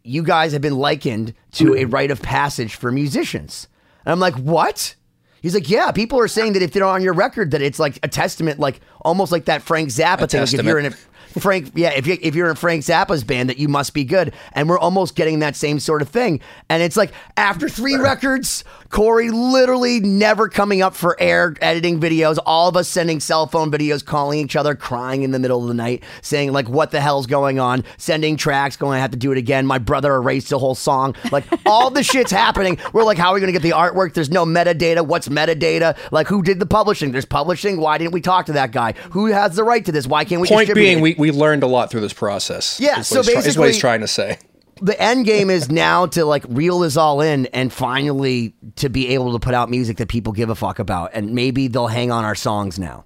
[0.02, 3.68] You guys have been likened to a rite of passage for musicians.
[4.06, 4.96] And I'm like, what?
[5.42, 8.00] He's like, yeah, people are saying that if they're on your record, that it's like
[8.04, 10.40] a testament, like almost like that Frank Zappa thing.
[10.40, 10.96] Like if you're in a
[11.40, 14.34] Frank, yeah, if you if you're in Frank Zappa's band, that you must be good.
[14.54, 16.42] And we're almost getting that same sort of thing.
[16.70, 22.38] And it's like after three records, Corey literally never coming up for air, editing videos,
[22.46, 25.68] all of us sending cell phone videos, calling each other, crying in the middle of
[25.68, 29.18] the night, saying like, "What the hell's going on?" Sending tracks, going, "I have to
[29.18, 31.16] do it again." My brother erased the whole song.
[31.32, 32.78] Like all the shit's happening.
[32.94, 35.06] We're like, "How are we gonna get the artwork?" There's no metadata.
[35.06, 35.98] What's metadata?
[36.12, 37.12] Like, who did the publishing?
[37.12, 37.80] There's publishing.
[37.80, 38.94] Why didn't we talk to that guy?
[39.12, 40.06] Who has the right to this?
[40.06, 40.48] Why can't we?
[40.48, 41.02] Point being, it?
[41.18, 42.80] we, we learned a lot through this process.
[42.80, 44.38] Yeah, is so what he's try- is what he's trying to say.
[44.82, 49.10] the end game is now to like reel this all in and finally to be
[49.10, 52.12] able to put out music that people give a fuck about and maybe they'll hang
[52.12, 53.06] on our songs now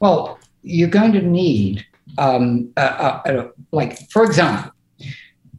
[0.00, 1.84] well, you're going to need,
[2.18, 4.70] um, uh, uh, uh, like, for example,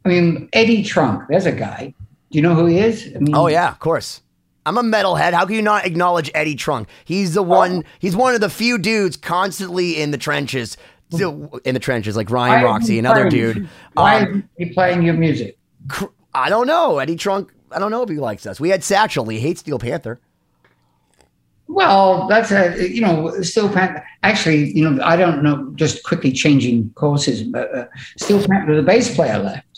[0.04, 1.24] I mean, Eddie Trunk.
[1.28, 1.92] There's a guy.
[2.30, 3.12] Do you know who he is?
[3.14, 4.22] I mean, oh yeah of course
[4.64, 8.34] i'm a metalhead how can you not acknowledge eddie trunk he's the one he's one
[8.34, 10.76] of the few dudes constantly in the trenches
[11.12, 14.74] still in the trenches like ryan roxy he another playing- dude Why Um, is he
[14.74, 15.58] playing your music?
[16.34, 19.26] i don't know eddie trunk i don't know if he likes us we had satchel
[19.28, 20.20] he hates steel panther
[21.72, 24.02] Well, that's a you know Steel Panther.
[24.24, 25.70] Actually, you know I don't know.
[25.76, 27.86] Just quickly changing courses, but uh,
[28.18, 29.69] Steel Panther, the bass player left.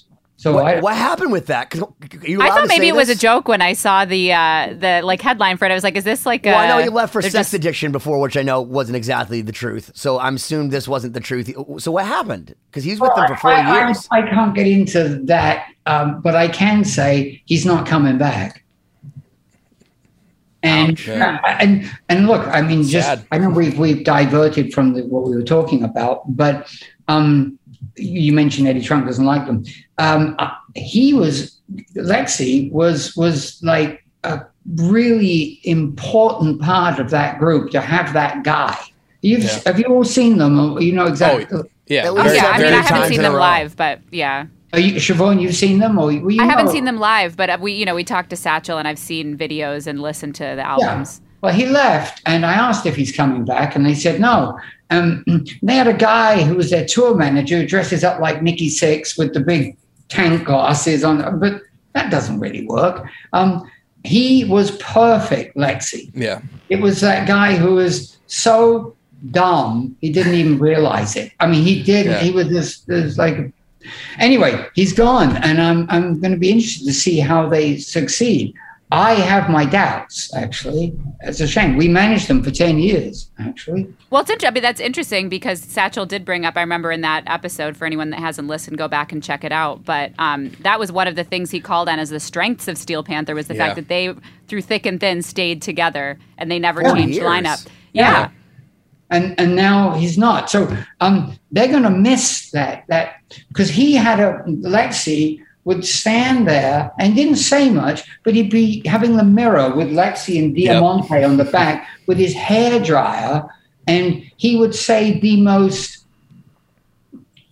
[0.42, 1.72] So what, I, what happened with that?
[1.72, 5.00] you I thought maybe say it was a joke when I saw the uh, the
[5.05, 5.70] like headline for it.
[5.70, 7.55] I was like, "Is this like?" Well, I know you left for they're sex just-
[7.55, 9.92] addiction before, which I know wasn't exactly the truth.
[9.94, 11.48] So I'm assumed this wasn't the truth.
[11.78, 12.57] So what happened?
[12.68, 14.09] Because he's with them for four I, I- years.
[14.11, 18.64] I, can't get into that, um, but I can say he's not coming back.
[20.64, 21.38] And Okay.
[21.61, 23.24] and and look, I mean, just Sad.
[23.31, 26.68] I know we've we've diverted from the, what we were talking about, but
[27.07, 27.61] um,
[27.96, 29.64] you mentioned Eddie Trunk doesn't like them.
[29.98, 31.59] Um, uh, he was
[31.96, 34.42] Lexxi was was like a
[34.74, 38.76] really important part of that group to have that guy.
[39.22, 39.61] You've Yeah.
[39.66, 40.81] have you all seen them?
[40.81, 41.46] You know exactly.
[41.87, 45.42] Yeah, Oh, yeah, I mean, I haven't seen them live, but yeah, Are you, Siobhan,
[45.42, 47.37] you've seen them, or well, you I haven't know- seen them live.
[47.37, 50.44] But we, you know, we talked to Satchel, and I've seen videos and listened to
[50.44, 50.72] the Yeah.
[50.72, 51.20] albums.
[51.42, 54.57] Well, he left, and I asked if he's coming back, and they said no.
[54.92, 55.24] Um,
[55.62, 59.18] they had a guy who was their tour manager who dresses up like Nikki Sixx
[59.18, 59.76] with the big
[60.09, 61.62] tank glasses on, but
[61.94, 63.07] that doesn't really work.
[63.33, 63.70] Um,
[64.05, 66.11] he was perfect, Lexxi.
[66.14, 66.40] yeah.
[66.68, 68.96] It was that guy who was so
[69.31, 71.33] dumb he didn't even realize it.
[71.38, 72.07] I mean, he did.
[72.07, 72.18] Yeah.
[72.18, 73.52] He was just, just like.
[74.18, 78.55] Anyway, he's gone, and I'm I'm going to be interested to see how they succeed.
[78.92, 80.33] I have my doubts.
[80.35, 81.76] Actually, it's a shame.
[81.76, 83.31] We managed them for ten years.
[83.38, 84.48] Actually, Well, it's interesting.
[84.48, 86.57] I mean, that's interesting because Satchel did bring up.
[86.57, 87.76] I remember in that episode.
[87.76, 89.85] For anyone that hasn't listened, go back and check it out.
[89.85, 92.76] But um, that was one of the things he called on as the strengths of
[92.76, 93.66] Steel Panther was the Yeah.
[93.66, 94.14] fact that they,
[94.48, 97.26] through thick and thin, stayed together and they never changed years.
[97.26, 97.66] lineup.
[97.94, 98.11] Yeah.
[98.11, 98.28] Yeah.
[99.11, 100.50] and and now he's not.
[100.50, 103.14] So um, they're going to miss that that
[103.48, 108.83] because he had a Lexxi would stand there and didn't say much, but he'd be
[108.87, 113.48] having the mirror with Lexxi and Diamante on the back with his hair dryer,
[113.87, 116.05] and he would say the most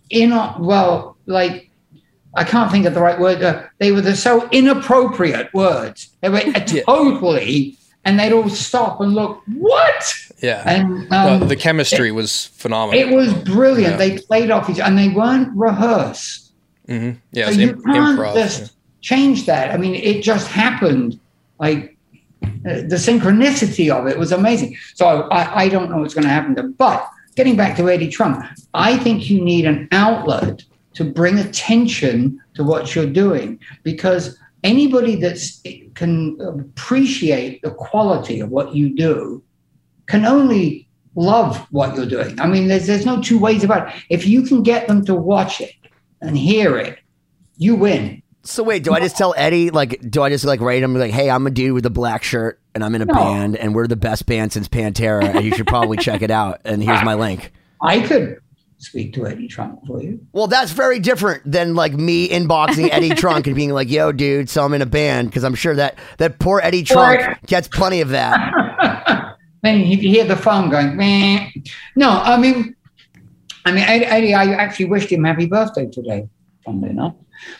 [0.09, 1.67] in well like.
[2.33, 3.43] I can't think of the right word.
[3.43, 6.07] Uh, they were the so inappropriate words.
[6.21, 6.83] They were Yeah.
[6.85, 9.41] totally, and they'd all stop and look.
[9.53, 10.15] What?
[10.41, 10.63] Yeah.
[10.65, 13.01] And um, the chemistry was phenomenal.
[13.01, 13.93] it was brilliant.
[13.93, 13.97] Yeah.
[13.97, 16.50] They played off each, and they weren't rehearsed.
[16.91, 18.33] Hmm Yeah, So you im- can't improv.
[18.33, 19.71] just change that.
[19.73, 21.19] I mean, it just happened.
[21.59, 21.97] Like
[22.43, 24.75] uh, the synchronicity of it was amazing.
[24.95, 26.63] So I, I don't know what's going to happen to.
[26.63, 30.63] But getting back to Eddie Trunk, I think you need an outlet
[30.95, 35.37] to bring attention to what you're doing because anybody that
[35.95, 39.41] can appreciate the quality of what you do
[40.07, 42.39] can only love what you're doing.
[42.39, 43.93] I mean, there's there's no two ways about it.
[44.09, 45.71] If you can get them to watch it
[46.21, 46.99] and hear it,
[47.57, 48.21] you win.
[48.43, 51.11] So wait, do I just tell Eddie like do I just like write him like,
[51.11, 53.13] hey, I'm a dude with a black shirt and I'm in a no.
[53.13, 56.61] band and we're the best band since Pantera and you should probably check it out
[56.65, 57.51] and here's my link.
[57.81, 58.39] I could
[58.81, 60.19] speak to Eddie Trunk for you.
[60.33, 64.49] Well, that's very different than like me inboxing Eddie Trunk and being like, "Yo, dude,
[64.49, 68.01] so I'm in a band," because I'm sure that that poor Eddie Trunk gets plenty
[68.01, 69.37] of that.
[69.61, 70.97] then you hear the phone going.
[70.97, 71.49] Meh.
[71.95, 72.75] No, I mean,
[73.65, 76.27] I mean, Eddie, Eddie, I actually wished him happy birthday today.
[76.65, 77.15] Funnily enough,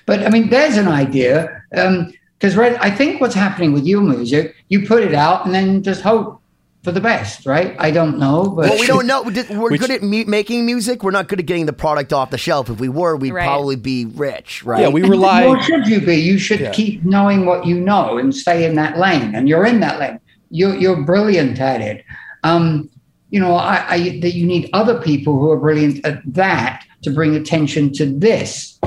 [0.05, 1.63] but I mean, there's an idea.
[1.71, 5.81] because um, I think what's happening with your music, you put it out and then
[5.81, 6.41] just hope
[6.83, 7.75] for the best, right?
[7.77, 9.21] I don't know, but well, we don't know.
[9.49, 11.03] We're Which, good at mu- making music.
[11.03, 12.69] We're not good at getting the product off the shelf.
[12.69, 13.45] If we were, we'd right.
[13.45, 14.81] probably be rich, right?
[14.81, 15.45] Yeah, we rely.
[15.45, 16.15] What should you be?
[16.15, 16.71] You should yeah.
[16.71, 19.35] keep knowing what you know and stay in that lane.
[19.35, 20.19] And you're in that lane.
[20.49, 22.03] You're you're brilliant at it.
[22.43, 22.89] Um,
[23.31, 27.09] you know, I, I that you need other people who are brilliant at that to
[27.09, 28.77] bring attention to this.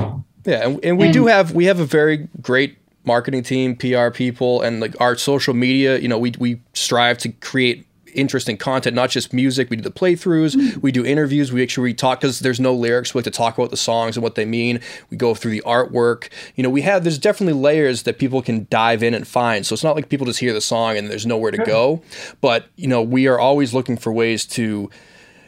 [0.45, 4.09] Yeah, and, and we and, do have we have a very great marketing team, PR
[4.11, 5.97] people, and like our social media.
[5.97, 9.69] You know, we we strive to create interesting content, not just music.
[9.69, 10.79] We do the playthroughs, mm-hmm.
[10.81, 13.13] we do interviews, we make sure we talk because there's no lyrics.
[13.13, 14.79] We like to talk about the songs and what they mean.
[15.09, 16.29] We go through the artwork.
[16.55, 19.65] You know, we have there's definitely layers that people can dive in and find.
[19.65, 22.01] So it's not like people just hear the song and there's nowhere to go.
[22.41, 24.89] But you know, we are always looking for ways to,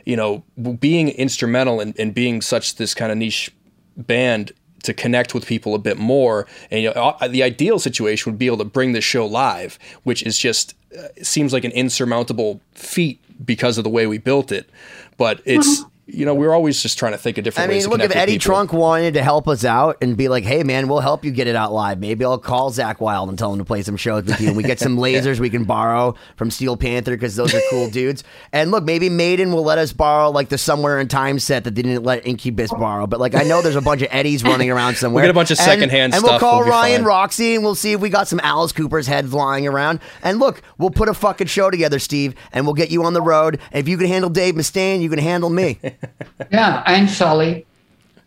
[0.06, 0.44] you know,
[0.80, 3.52] being instrumental and, and being such this kind of niche
[3.96, 4.52] band
[4.88, 6.48] to connect with people a bit more.
[6.72, 9.78] And you know, uh, the ideal situation would be able to bring the show live,
[10.04, 14.52] which is just uh, seems like an insurmountable feat because of the way we built
[14.52, 14.70] it.
[15.18, 17.86] But it's mm-hmm you know, we're always just trying to think of different I mean,
[17.88, 18.54] look, if Eddie people.
[18.54, 21.48] Trunk wanted to help us out and be like, "Hey, man, we'll help you get
[21.48, 22.00] it out live.
[22.00, 24.56] Maybe I'll call Zakk Wylde and tell him to play some shows with you, and
[24.56, 25.42] we get some lasers yeah.
[25.42, 28.24] we can borrow from Steel Panther because those are cool dudes.
[28.54, 31.76] And look, maybe Maiden will let us borrow like the Somewhere in Time set that
[31.76, 33.06] they didn't let Incubus borrow.
[33.06, 35.24] But like, I know there's a bunch of Eddies running around somewhere.
[35.24, 36.32] We'll get a bunch of secondhand and, stuff.
[36.32, 39.08] And we'll call we'll Ryan Roxy and we'll see if we got some Alice Cooper's
[39.08, 40.00] heads flying around.
[40.24, 43.22] And look, we'll put a fucking show together, Steve, and we'll get you on the
[43.22, 43.60] road.
[43.74, 45.80] And if you can handle Dave Mustaine, you can handle me.
[46.52, 47.66] yeah and Sully.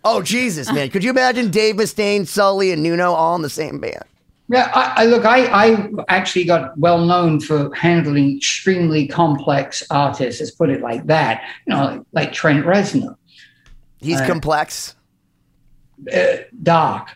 [0.03, 0.89] Oh Jesus, man!
[0.89, 4.05] Could you imagine Dave Mustaine, Sully, and Nuno all in the same band?
[4.49, 5.25] Yeah, I, I, look.
[5.25, 10.41] I, I actually got well known for handling extremely complex artists.
[10.41, 11.45] Let's put it like that.
[11.67, 13.15] You know, like Trent Reznor.
[13.99, 14.97] He's uh, complex.
[16.13, 17.11] Uh, dark.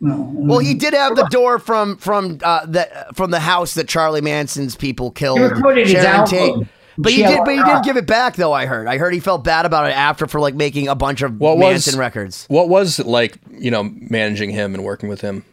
[0.00, 4.22] well, he did have the door from from uh, the from the house that Charlie
[4.22, 5.38] Manson's people killed.
[5.38, 6.68] He recorded his album.
[7.02, 7.40] But he did.
[7.44, 8.52] But he did give it back, though.
[8.52, 8.86] I heard.
[8.86, 11.58] I heard he felt bad about it after for like making a bunch of what
[11.58, 12.44] Manson was, records.
[12.48, 15.44] What was it like, you know, managing him and working with him?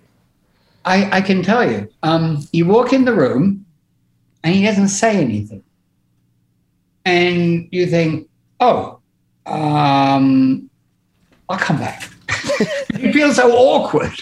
[0.83, 1.87] I, I can tell you.
[2.03, 3.65] Um, you walk in the room,
[4.43, 5.63] and he doesn't say anything,
[7.05, 8.29] and you think,
[8.59, 8.99] "Oh,
[9.45, 10.69] um,
[11.49, 12.09] I'll come back."
[12.99, 14.13] you feel so awkward.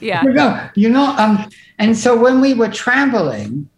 [0.00, 0.22] Yeah.
[0.22, 1.14] You know, you know.
[1.18, 3.68] Um, and so when we were traveling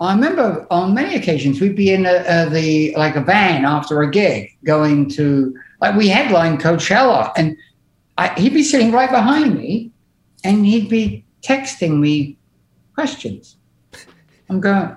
[0.00, 4.02] I remember on many occasions we'd be in a, a, the like a van after
[4.02, 7.56] a gig going to like we headlined Coachella and
[8.18, 9.90] I, he'd be sitting right behind me
[10.44, 12.36] and he'd be texting me
[12.94, 13.56] questions.
[14.48, 14.96] I'm going.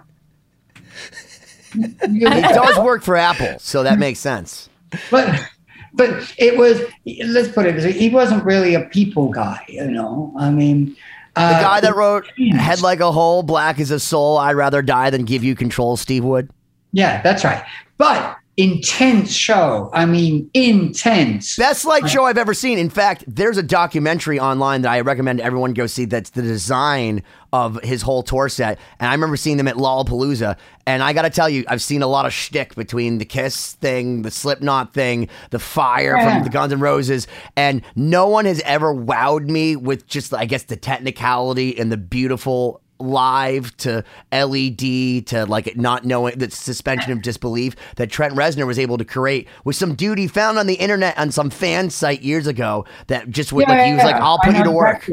[1.73, 4.69] it does work for Apple, so that makes sense.
[5.11, 5.47] But
[5.93, 6.81] but it was
[7.25, 10.33] let's put it he wasn't really a people guy, you know.
[10.37, 10.95] I mean,
[11.35, 14.81] the uh, guy that wrote "Head Like a Hole, Black is a Soul." I'd rather
[14.81, 16.49] die than give you control, Steve Wood.
[16.91, 17.63] Yeah, that's right.
[17.97, 19.89] But intense show.
[19.93, 21.55] I mean, intense.
[21.55, 22.77] Best light show I've ever seen.
[22.77, 26.05] In fact, there's a documentary online that I recommend everyone go see.
[26.05, 28.79] That's the design of his whole tour set.
[28.99, 30.57] And I remember seeing them at Lollapalooza.
[30.85, 33.73] And I got to tell you, I've seen a lot of shtick between the Kiss
[33.73, 36.35] thing, the Slipknot thing, the Fire yeah.
[36.35, 40.45] from the Guns N' Roses, and no one has ever wowed me with just, I
[40.45, 47.11] guess, the technicality and the beautiful live to LED to like not knowing the suspension
[47.11, 50.67] of disbelief that Trent Reznor was able to create with some dude he found on
[50.67, 54.03] the internet on some fan site years ago that just would yeah, like he was
[54.03, 55.09] like I'll put you to work.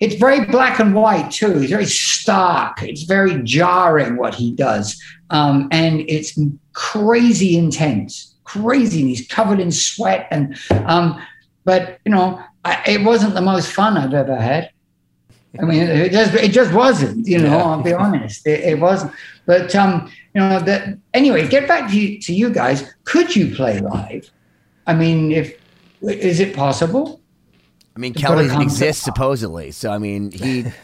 [0.00, 1.60] It's very black and white too.
[1.60, 2.82] It's very stark.
[2.82, 6.38] It's very jarring what he does, um, and it's
[6.72, 9.00] crazy intense, crazy.
[9.00, 11.20] And he's covered in sweat, and um,
[11.64, 14.70] but you know, I, it wasn't the most fun I've ever had.
[15.60, 17.26] I mean, it just it just wasn't.
[17.26, 17.64] You know, Yeah.
[17.64, 19.12] I'll be honest, it, it wasn't.
[19.46, 21.48] But um, you know, that anyway.
[21.48, 22.94] Get back to you, to you guys.
[23.04, 24.30] Could you play live?
[24.86, 25.58] I mean, if
[26.02, 27.17] is it possible?
[27.98, 29.14] I mean, To put a Kelly concept exists out.
[29.14, 30.66] supposedly, so I mean, he.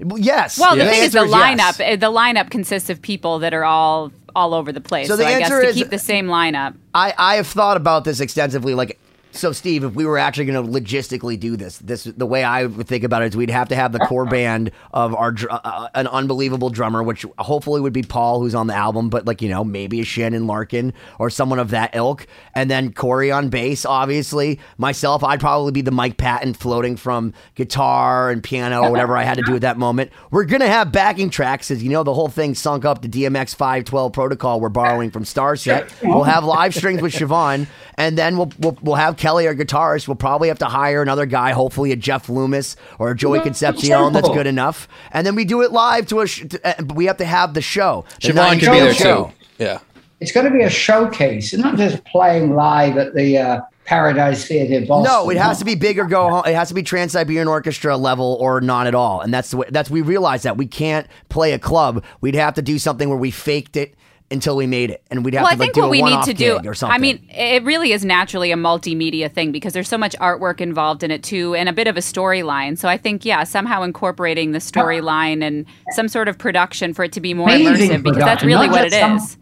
[0.00, 0.60] Well, yes.
[0.60, 1.76] Well, the thing is, the answer yes.
[1.80, 1.92] lineup.
[1.92, 5.08] uh, The lineup consists of people that are all all over the place.
[5.08, 6.76] So So, the I guess answer to is- keep the same lineup.
[6.94, 8.74] I, I have thought about this extensively.
[8.74, 8.96] Like,
[9.32, 12.66] so Steve, if we were actually going to logistically do this, this the way I
[12.66, 15.60] would think about it is we'd have to have the core band of our uh,
[15.64, 19.42] uh, an unbelievable drummer, which hopefully would be Paul, who's on the album, but like
[19.42, 23.48] you know maybe a Shannon Larkin or someone of that ilk, and then Corey on
[23.48, 23.84] bass.
[23.84, 29.16] Obviously, myself, I'd probably be the Mike Patton floating from guitar and piano or whatever
[29.16, 30.10] I had to do at that moment.
[30.30, 33.54] We're gonna have backing tracks, as you know, the whole thing sunk up to DMX
[33.54, 34.60] five twelve protocol.
[34.60, 35.90] We're borrowing from Starset.
[36.02, 37.66] We'll have live strings with Siobhan,
[37.96, 40.08] and then we'll, we'll we'll have Kelly, our guitarist.
[40.08, 44.14] We'll probably have to hire another guy, hopefully a Jeff Loomis or a Joey Concepcion.
[44.14, 44.88] That's good enough.
[45.12, 46.26] And then we do it live to a.
[46.26, 48.06] Sh- to, uh, we have to have the show.
[48.22, 49.24] The Siobhan nine could be there show.
[49.26, 49.64] too.
[49.64, 49.80] Yeah.
[50.20, 54.48] It's got to be a showcase, and not just playing live at the uh, Paradise
[54.48, 55.12] Theater, Boston.
[55.12, 56.44] No, it has to be big or go home.
[56.46, 59.20] It has to be Trans Siberian Orchestra level or not at all.
[59.20, 59.66] And that's the way.
[59.70, 62.02] That's we realize that we can't play a club.
[62.22, 63.94] We'd have to do something where we faked it
[64.30, 65.96] until we made it, and we'd have Well, to I think do what a we
[65.98, 66.60] need one-off to do.
[66.66, 66.94] or something.
[66.94, 71.02] I mean, it really is naturally a multimedia thing because there's so much artwork involved
[71.02, 72.76] in it too, and a bit of a storyline.
[72.76, 77.12] So I think, yeah, somehow incorporating the storyline and some sort of production for it
[77.12, 79.36] to be more Amazing immersive because that's really not what it some- is.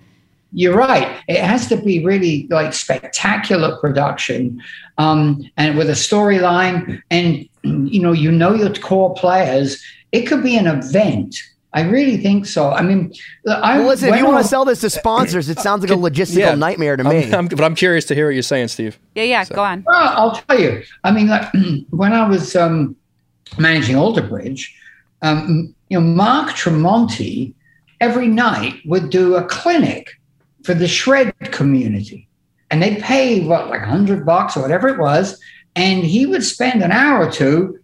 [0.53, 1.09] You're right.
[1.27, 4.63] It has to be really like spectacular production,
[4.97, 9.83] um, and with a storyline, and you know, you know your core players.
[10.13, 11.37] It could be an event.
[11.77, 12.71] I really think so.
[12.71, 13.13] I mean,
[13.47, 15.95] I well, listen, if you want to sell this to sponsors, it sounds like a
[16.11, 16.55] logistical Yeah.
[16.55, 17.33] nightmare to I'm- me.
[17.39, 18.99] I'm- but I'm curious to hear what you're saying, Steve.
[19.15, 19.45] Yeah, yeah.
[19.45, 19.85] Go on.
[19.87, 20.83] Well, I'll tell you.
[21.05, 21.53] I mean, like
[21.91, 22.97] when I was um,
[23.59, 24.75] managing Alter Bridge,
[25.21, 27.53] um, you know, Mark Tremonti
[28.01, 30.13] every night would do a clinic
[30.65, 32.27] for the shred community,
[32.71, 35.39] and they'd pay what like a hundred bucks or whatever it was,
[35.77, 37.79] and he would spend an hour or two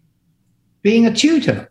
[0.80, 1.68] being a tutor.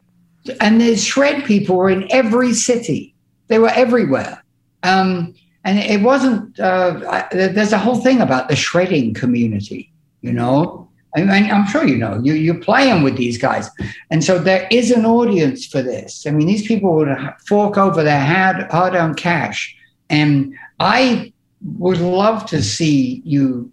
[0.59, 3.13] And the shred people were in every city;
[3.47, 4.43] they were everywhere.
[4.83, 6.59] Um, and it wasn't.
[6.59, 9.91] Uh, I, there's a whole thing about the shredding community.
[10.21, 12.19] You know, I mean, I'm sure you know.
[12.23, 13.69] You you're playing with these guys,
[14.09, 16.25] and so there is an audience for this.
[16.25, 17.15] I mean, these people would
[17.45, 19.75] fork over their hard hard-earned cash,
[20.09, 21.33] and I
[21.77, 23.71] would love to see you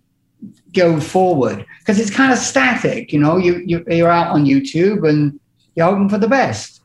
[0.74, 3.12] go forward because it's kind of static.
[3.12, 5.38] You know, you, you you're out on YouTube and
[5.78, 6.80] you're hoping for the best,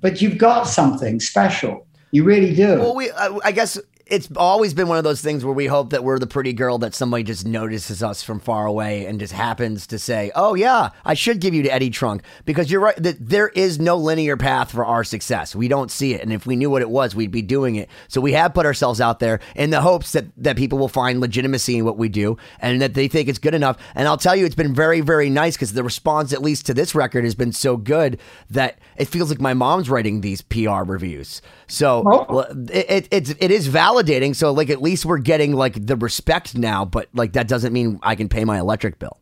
[0.00, 1.86] but you've got something special.
[2.10, 2.78] You really do.
[2.78, 3.78] Well, we I, I guess
[4.10, 6.78] it's always been one of those things where we hope that we're the pretty girl
[6.78, 10.90] that somebody just notices us from far away and just happens to say, "Oh yeah,
[11.04, 14.36] I should give you to Eddie Trunk," because you're right that there is no linear
[14.36, 15.54] path for our success.
[15.54, 17.88] We don't see it, and if we knew what it was, we'd be doing it.
[18.08, 21.20] So we have put ourselves out there in the hopes that that people will find
[21.20, 23.76] legitimacy in what we do and that they think it's good enough.
[23.94, 26.74] And I'll tell you, it's been very, very nice because the response, at least to
[26.74, 28.18] this record, has been so good
[28.50, 31.42] that it feels like my mom's writing these PR reviews.
[31.66, 32.40] So Oh.
[32.68, 34.36] it, it it's it is validating.
[34.36, 37.98] So like at least we're getting like the respect now, but like that doesn't mean
[38.02, 39.16] I can pay my electric bill.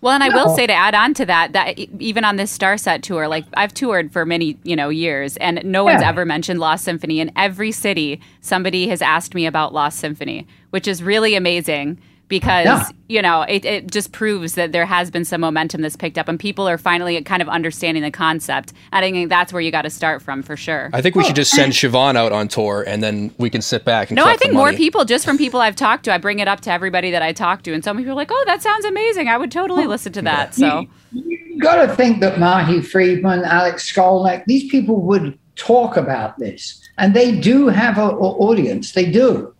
[0.00, 2.56] Well, and I will say to add on to that, that e- even on this
[2.56, 6.60] Starset tour, like I've toured for many, you know, years, and no one's ever mentioned
[6.60, 7.18] Lost Symphony.
[7.18, 11.98] In every city, somebody has asked me about Lost Symphony, which is really amazing
[12.28, 12.84] because Yeah.
[13.08, 16.28] you know it, it just proves that there has been some momentum that's picked up,
[16.28, 18.72] and people are finally kind of understanding the concept.
[18.92, 20.90] And I think that's where you got to start from for sure.
[20.92, 23.84] I think we should just send Siobhan out on tour, and then we can sit
[23.84, 26.38] back and No, I think more people, just from people I've talked to, I bring
[26.38, 28.62] it up to everybody that I talk to, and some people are like, "Oh, that
[28.62, 29.28] sounds amazing!
[29.28, 30.86] I would totally listen to that." So.
[31.12, 36.80] you got to think that Marty Friedman, Alex Skolnick, these people would talk about this,
[36.98, 38.92] and they do have an audience.
[38.92, 39.52] They do.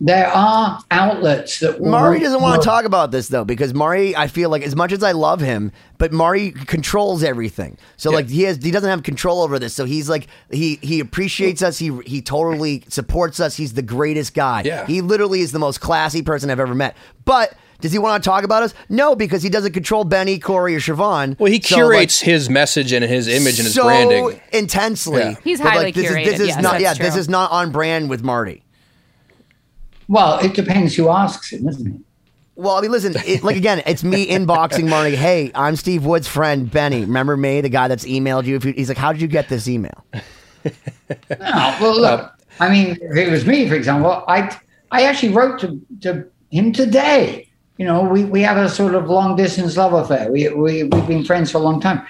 [0.00, 4.14] There are outlets that will- Marty doesn't want to talk about this though because Marty,
[4.16, 7.78] I feel like as much as I love him, but Marty controls everything.
[7.96, 8.16] So Yeah.
[8.16, 9.72] like he has, he doesn't have control over this.
[9.72, 11.78] So he's like he he appreciates us.
[11.78, 13.56] He he totally supports us.
[13.56, 14.62] He's the greatest guy.
[14.64, 14.84] Yeah.
[14.84, 16.96] He literally is the most classy person I've ever met.
[17.24, 18.74] But does he want to talk about us?
[18.88, 21.38] No, because he doesn't control Benny, Corey, or Siobhan.
[21.38, 24.40] Well, he So, like, curates his message and his image and his so branding.
[24.52, 25.20] intensely.
[25.22, 25.34] Yeah.
[25.44, 26.80] He's But, highly this Is, curated, this is yes, not.
[26.80, 28.63] that's Yeah, this is not on brand with Marty.
[30.08, 32.00] Well, it depends who asks him, isn't it?
[32.56, 35.16] Well, I mean, listen, it, like again, it's me inboxing Marty.
[35.16, 37.00] Hey, I'm Steve Wood's friend, Benny.
[37.00, 38.56] Remember me, the guy that's emailed you?
[38.56, 40.04] If you he's like, how did you get this email?
[40.64, 42.32] No, well, look.
[42.60, 44.56] I mean, if it was me, for example, I
[44.90, 47.48] I actually wrote to, to him today.
[47.78, 50.30] You know, we, we have a sort of long distance love affair.
[50.30, 52.06] We, we we've been friends for a long time.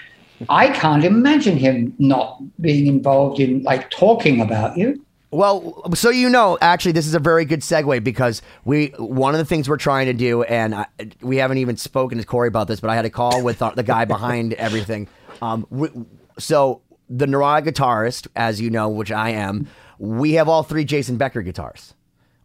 [0.50, 5.03] I can't imagine him not being involved in like talking about you.
[5.34, 9.38] Well, so you know, actually, this is a very good segue because we one of
[9.38, 10.86] the things we're trying to do, and I,
[11.22, 13.70] we haven't even spoken to Corey about this, but I had a call with uh,
[13.70, 15.08] the guy behind everything.
[15.42, 15.88] Um, we,
[16.38, 19.66] so the neurotic guitarist, as you know, which I am,
[19.98, 21.94] we have all three Jason Becker guitars,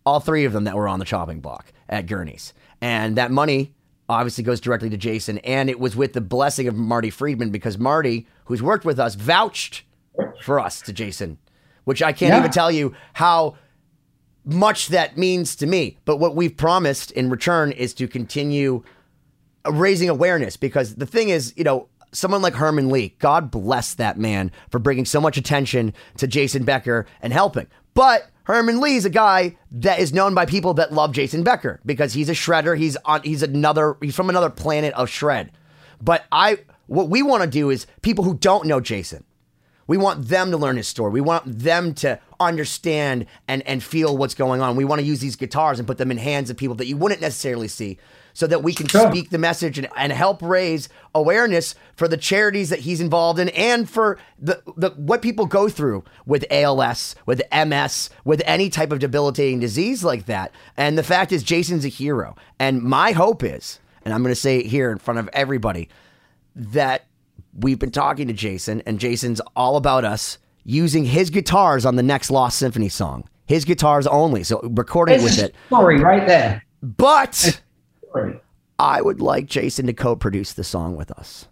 [0.04, 3.72] all three of them that were on the chopping block at Guernsey's, and that money
[4.10, 7.78] obviously goes directly to Jason, and it was with the blessing of Marty Friedman because
[7.78, 9.84] Marty, who's worked with us, vouched
[10.42, 11.38] for us to Jason
[11.90, 12.38] which I can't Yeah.
[12.40, 13.56] even tell you how
[14.46, 15.98] much that means to me.
[16.06, 18.84] But what we've promised in return is to continue
[19.66, 23.94] uh, raising awareness because the thing is, you know, someone like Herman Li, God bless
[23.96, 27.68] that man for bringing so much attention to Jason Becker and helping.
[27.94, 31.80] But Herman Li is a guy that is known by people that love Jason Becker
[31.86, 32.78] because he's a shredder.
[32.78, 33.22] He's on.
[33.24, 33.98] He's another.
[34.02, 35.52] He's from another planet of shred.
[36.02, 39.24] But I, what we want to do is people who don't know Jason.
[39.90, 41.12] We want them to learn his story.
[41.12, 44.76] We want them to understand and, and feel what's going on.
[44.76, 46.96] We want to use these guitars and put them in hands of people that you
[46.96, 47.98] wouldn't necessarily see
[48.34, 49.10] so that we can Sure.
[49.10, 53.50] speak the message and, and help raise awareness for the charities that he's involved in
[53.50, 58.92] and for the, the what people go through with ALS, with MS, with any type
[58.92, 60.52] of debilitating disease like that.
[60.78, 62.36] And the fact is, Jason's a hero.
[62.60, 65.90] And my hope is, and I'm going to say it here in front of everybody,
[66.56, 67.06] that
[67.54, 72.04] we've been talking to Jason, and Jason's all about us using his guitars on the
[72.04, 73.28] next Lost Symphony song.
[73.46, 75.56] His guitars only, so recording There's with a it.
[75.68, 76.64] story right there.
[76.82, 77.62] But.
[78.78, 81.48] I would like Jason to co-produce the song with us.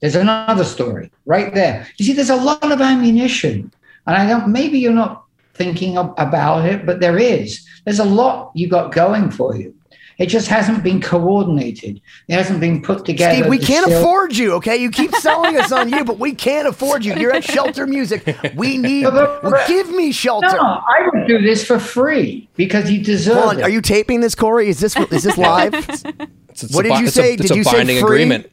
[0.00, 1.86] There's another story right there.
[1.96, 3.72] You see, there's a lot of ammunition,
[4.06, 4.48] and I don't.
[4.48, 5.24] Maybe you're not
[5.54, 7.66] thinking of, about it, but there is.
[7.84, 9.74] There's a lot you got going for you.
[10.18, 12.00] It just hasn't been coordinated.
[12.26, 13.36] It hasn't been put together.
[13.36, 14.76] Steve, we to can't still- afford you, okay?
[14.76, 17.14] You keep selling us on you, but we can't afford you.
[17.14, 18.36] You're at Shelter Music.
[18.56, 19.04] We need.
[19.04, 20.48] Well, give me Shelter.
[20.48, 23.62] No, I would do this for free because you deserve Hold on, it.
[23.62, 24.68] are you taping this, Corey?
[24.68, 25.74] Is this is this live?
[26.50, 27.32] It's, it's What a did bi- you it's a- say?
[27.34, 27.98] it's Did you say free?
[28.00, 28.50] agreement.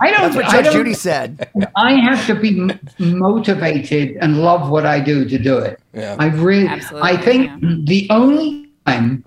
[0.00, 0.22] I don't.
[0.22, 1.48] That's what I Judge don't- Judy said.
[1.76, 2.68] I have to be
[2.98, 5.78] motivated and love what I do to do it.
[5.94, 6.16] Yeah.
[6.18, 7.76] I really, Absolutely, I think yeah.
[7.84, 9.24] the only time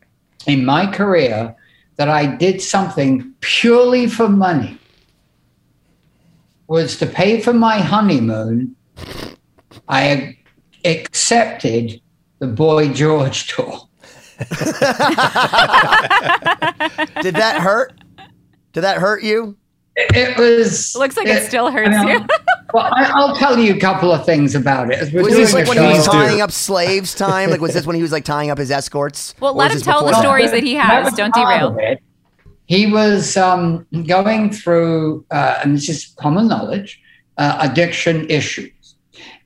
[0.48, 1.56] in my career
[1.98, 4.78] that I did something purely for money
[6.68, 8.76] was to pay for my honeymoon.
[9.88, 10.38] I
[10.84, 12.02] accepted
[12.40, 13.82] the Boy George tour.
[14.40, 14.48] Did
[17.36, 17.94] that hurt?
[18.74, 19.56] Did that hurt you?
[19.96, 20.96] It was.
[20.96, 22.20] Looks like it still hurts you.
[22.20, 22.28] know.
[22.76, 22.84] you.
[22.84, 25.14] well, I, I'll tell you a couple of things about it.
[25.14, 26.28] We're Was this like the when he was show- Please do.
[26.28, 27.50] tying up slaves time?
[27.50, 29.34] Like was this when he was like tying up his escorts?
[29.40, 30.22] Well, let him tell the before that?
[30.28, 31.14] stories that he has.
[31.14, 31.76] Don't derail.
[31.80, 32.00] it.
[32.68, 37.00] He was um, going through, uh, and this is common knowledge,
[37.38, 38.72] uh, addiction issues.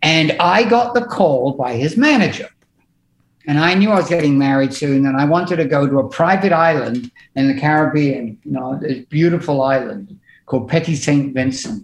[0.01, 2.47] And I got the call by his manager.
[3.45, 6.07] And I knew I was getting married soon, and I wanted to go to a
[6.07, 11.33] private island in the Caribbean, you know, this beautiful island called Petit St.
[11.33, 11.83] Vincent.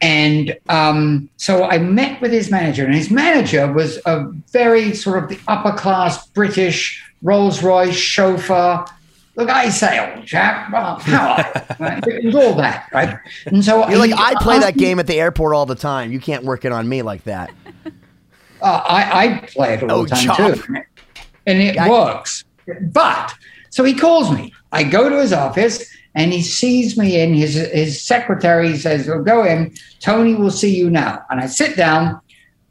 [0.00, 5.22] And um, so I met with his manager, and his manager was a very sort
[5.22, 8.84] of the upper class British Rolls Royce chauffeur.
[9.36, 11.36] Look, I say, old chap, well, how?
[11.80, 12.02] Right?
[12.06, 13.18] It was all that, right?
[13.46, 16.10] And so You're like, I play that game at the airport all the time.
[16.10, 17.50] You can't work it on me like that.
[18.62, 20.54] Uh, I, I play it all Oh, the time chop.
[20.54, 20.76] too,
[21.46, 22.44] and it I- works.
[22.80, 23.34] But
[23.70, 24.54] so he calls me.
[24.72, 27.34] I go to his office, and he sees me in.
[27.34, 29.74] His his secretary says, "Well, go in.
[30.00, 32.20] Tony will see you now." And I sit down.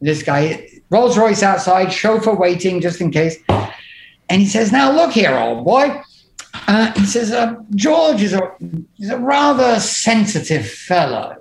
[0.02, 3.38] This guy, Rolls Royce outside, chauffeur waiting just in case.
[4.30, 6.02] And he says, "Now look here, old boy."
[6.68, 8.52] Uh, he says, uh, "George is a
[9.00, 11.38] is a rather sensitive fellow,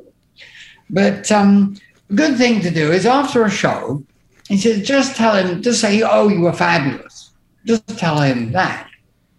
[0.91, 1.77] but um,
[2.15, 4.05] good thing to do is after a show."
[4.49, 7.33] He says, just tell him, just say, oh, you were fabulous.
[7.65, 8.89] Just tell him that.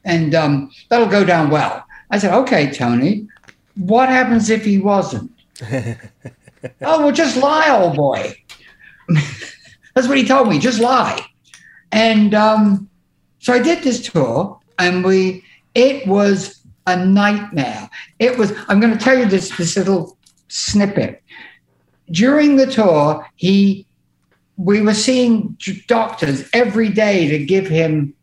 [0.04, 1.85] And um, that'll go down well.
[2.10, 3.28] I said, okay, Tony,
[3.76, 5.32] what happens if he wasn't?
[5.72, 5.98] oh,
[6.82, 8.36] well, just lie, old boy.
[9.94, 11.26] That's what he told me, just lie.
[11.92, 12.90] And um,
[13.40, 15.44] so I did this tour, and we,
[15.74, 17.90] it was a nightmare.
[18.20, 21.24] It was, I'm going to tell you this, this little snippet.
[22.12, 23.86] During the tour, he
[24.58, 28.15] we were seeing doctors every day to give him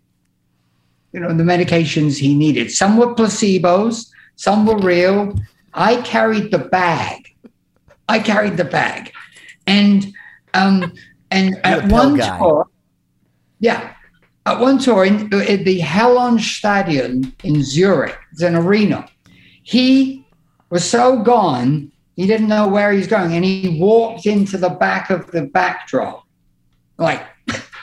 [1.12, 5.34] you know the medications he needed some were placebos some were real
[5.74, 7.28] i carried the bag
[8.08, 9.12] i carried the bag
[9.66, 10.12] and
[10.54, 10.92] um
[11.30, 12.38] and You're at one guy.
[12.38, 12.66] tour
[13.60, 13.94] yeah
[14.44, 19.06] at one tour in, the Hallenstadion in Zurich, it's an arena.
[19.62, 20.26] He
[20.70, 25.10] was so gone He didn't know where he's going, and he walked into the back
[25.10, 26.26] of the backdrop,
[26.98, 27.22] like,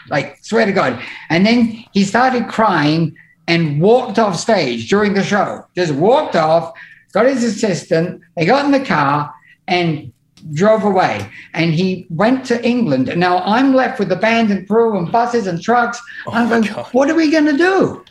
[0.10, 1.02] like swear to God.
[1.30, 3.16] And then he started crying
[3.48, 5.66] and walked off stage during the show.
[5.76, 6.74] Just walked off,
[7.14, 8.22] got his assistant.
[8.36, 9.34] They got in the car
[9.68, 10.14] and
[10.54, 11.30] drove away.
[11.54, 13.12] And he went to England.
[13.18, 16.00] Now I'm left with the band and crew and buses and trucks.
[16.28, 16.94] Oh I'm my going, God.
[16.94, 18.06] what are we going to do?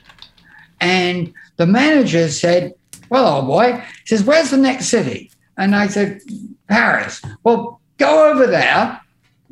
[0.80, 2.74] And the manager said,
[3.10, 5.30] Well, old boy, he says, Where's the next city?
[5.56, 6.20] And I said,
[6.68, 7.22] Paris.
[7.42, 9.00] Well, go over there,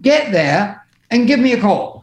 [0.01, 1.96] get there, and give me a call.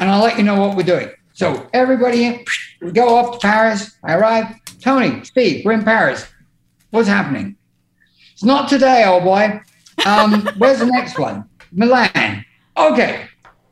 [0.00, 1.10] And I'll let you know what we're doing.
[1.34, 2.44] So everybody,
[2.80, 3.96] we go off to Paris.
[4.02, 4.46] I arrive.
[4.80, 6.26] Tony, Steve, we're in Paris.
[6.88, 7.56] What's happening?
[8.32, 9.60] It's not today, old boy.
[10.06, 11.44] Um, where's the next one?
[11.70, 12.44] Milan.
[12.76, 13.26] Okay,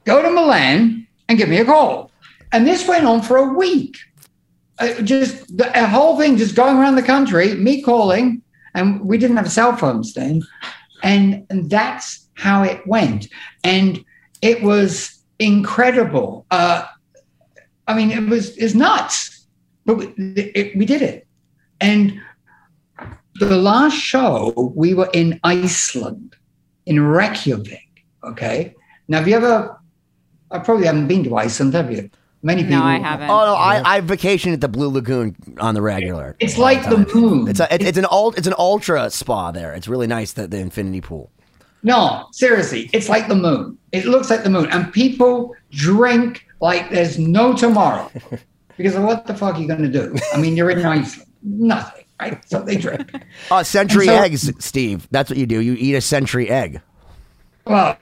[0.05, 2.11] go to Milan and give me a call.
[2.53, 3.97] And this went on for a week.
[4.79, 8.43] Uh, just the a whole thing, just going around the country, me calling,
[8.75, 10.43] and we didn't have cell phones then,
[11.03, 13.27] and, and that's how it went,
[13.65, 14.05] and
[14.41, 16.47] it was incredible.
[16.51, 16.85] Uh,
[17.87, 19.47] I mean, it was is nuts,
[19.85, 21.27] but we, it, we did it,
[21.81, 22.21] and
[23.41, 26.37] the last show we were in Iceland,
[26.87, 28.05] in Reykjavik.
[28.25, 28.75] Okay,
[29.09, 29.81] now have you ever?
[30.51, 32.11] I probably haven't been to Iceland, have you?
[32.43, 32.79] Many people.
[32.79, 33.31] No, I haven't.
[33.31, 36.37] Oh no, I, I vacation at the Blue Lagoon on the regular.
[36.39, 37.07] It's like the time.
[37.15, 37.49] moon.
[37.49, 39.75] It's a, it, it's an ult, it's an ultra spa there.
[39.75, 41.33] It's really nice the, the infinity pool.
[41.83, 43.79] No, seriously, it's like the moon.
[43.93, 48.11] It looks like the moon, and people drink like there's no tomorrow.
[48.77, 50.15] Because what the fuck are you going to do?
[50.33, 52.41] I mean, you're in Iceland, nothing, right?
[52.49, 53.11] So they drink.
[53.51, 55.09] Uh, century so- eggs, Steve.
[55.11, 55.61] That's what you do.
[55.61, 56.81] You eat a century egg.
[57.67, 57.99] Well,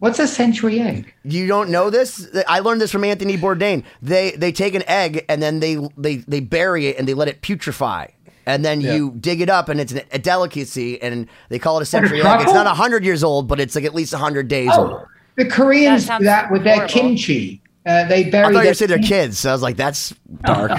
[0.00, 1.14] what's a century egg?
[1.22, 2.28] You don't know this?
[2.48, 3.84] I learned this from Anthony Bourdain.
[4.02, 7.28] They they take an egg and then they they they bury it and they let
[7.28, 8.08] it putrefy.
[8.46, 11.86] And then you dig it up and it's a delicacy and they call it a
[11.86, 12.26] century egg.
[12.26, 12.54] It's truffle?
[12.54, 14.92] not 100 years old, but it's like at least 100 days old.
[14.92, 17.60] Oh, the Koreans That do that sounds with their kimchi.
[17.86, 18.46] Uh, they bury.
[18.46, 19.38] I bury thought you their were saying they're kids.
[19.38, 20.72] So I was like, that's dark.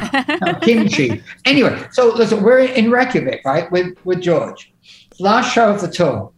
[0.62, 1.22] kimchi.
[1.46, 4.74] Anyway, so listen, we're in Reykjavik, right, with with George.
[5.20, 6.32] Last show of the tour,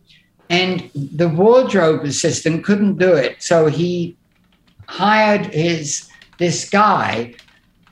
[0.49, 4.15] and the wardrobe assistant couldn't do it, so he
[4.87, 6.07] hired his
[6.37, 7.33] this guy.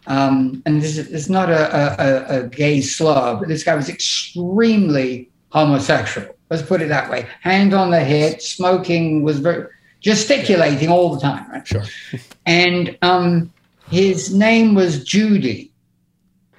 [0.08, 3.76] Um, and this is it's not a, a, a, a gay slur, but this guy
[3.76, 6.34] was extremely homosexual.
[6.49, 7.28] Let's put it that way.
[7.41, 9.68] Hand on the hip, smoking, was very
[9.99, 11.68] gesticulating all the time, right?
[11.68, 11.84] Sure.
[12.45, 13.51] and um,
[13.89, 15.74] his name was Judy,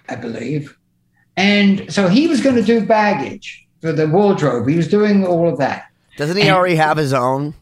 [0.09, 0.77] I believe.
[1.37, 4.69] And so he was going to do baggage for the wardrobe.
[4.69, 5.87] He was doing all of that.
[6.17, 7.55] Doesn't he already have his own?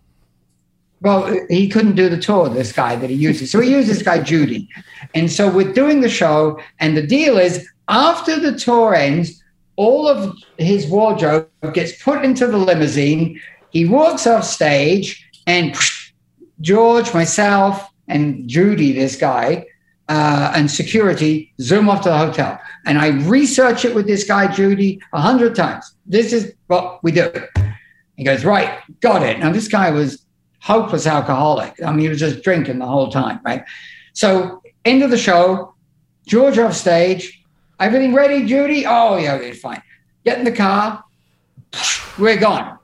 [1.03, 3.51] Well, he couldn't do the tour, this guy that he uses.
[3.51, 4.69] So he used this guy, Judy.
[5.15, 9.43] And so we're doing the show, and the deal is after the tour ends,
[9.77, 13.39] all of his wardrobe gets put into the limousine.
[13.71, 15.77] He walks off stage, and
[16.61, 19.67] George, myself, and Judy, this guy,
[20.09, 22.59] uh, and security zoom off to the hotel.
[22.87, 25.95] And I research it with this guy, Judy, a hundred times.
[26.07, 27.31] This is what we do.
[28.17, 29.39] He goes, right, got it.
[29.41, 30.26] Now, this guy was
[30.67, 31.81] hopeless alcoholic.
[31.81, 33.63] I mean, he was just drinking the whole time, right?
[34.15, 35.75] So, end of the show,
[36.27, 37.41] George off stage.
[37.79, 38.85] Everything ready, Judy?
[38.85, 39.81] Oh, yeah, it's fine.
[40.25, 41.05] Get in the car.
[42.19, 42.79] We're gone.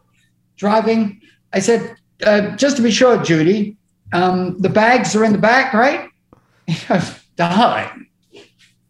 [0.57, 1.23] Driving.
[1.53, 3.77] I said, uh, just to be sure, Judy,
[4.13, 6.09] um, the bags are in the back, right?
[7.37, 8.07] Darling,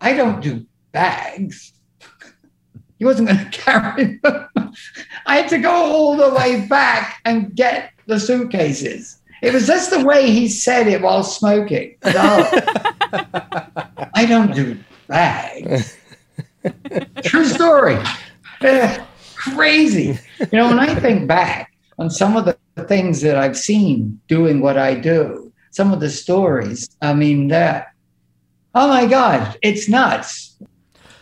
[0.03, 1.73] I don't do bags.
[2.99, 4.49] He wasn't going to carry them.
[5.25, 9.19] I had to go all the way back and get the suitcases.
[9.43, 11.97] It was just the way he said it while smoking.
[12.03, 12.47] Darling,
[14.15, 14.79] I don't do
[15.09, 15.97] bags.
[17.25, 17.99] True story.
[18.61, 20.19] Eh, crazy.
[20.39, 24.61] You know, when I think back on some of the things that I've seen doing
[24.61, 27.89] what I do, some of the stories, I mean, that,
[28.77, 30.57] oh my God, it's nuts.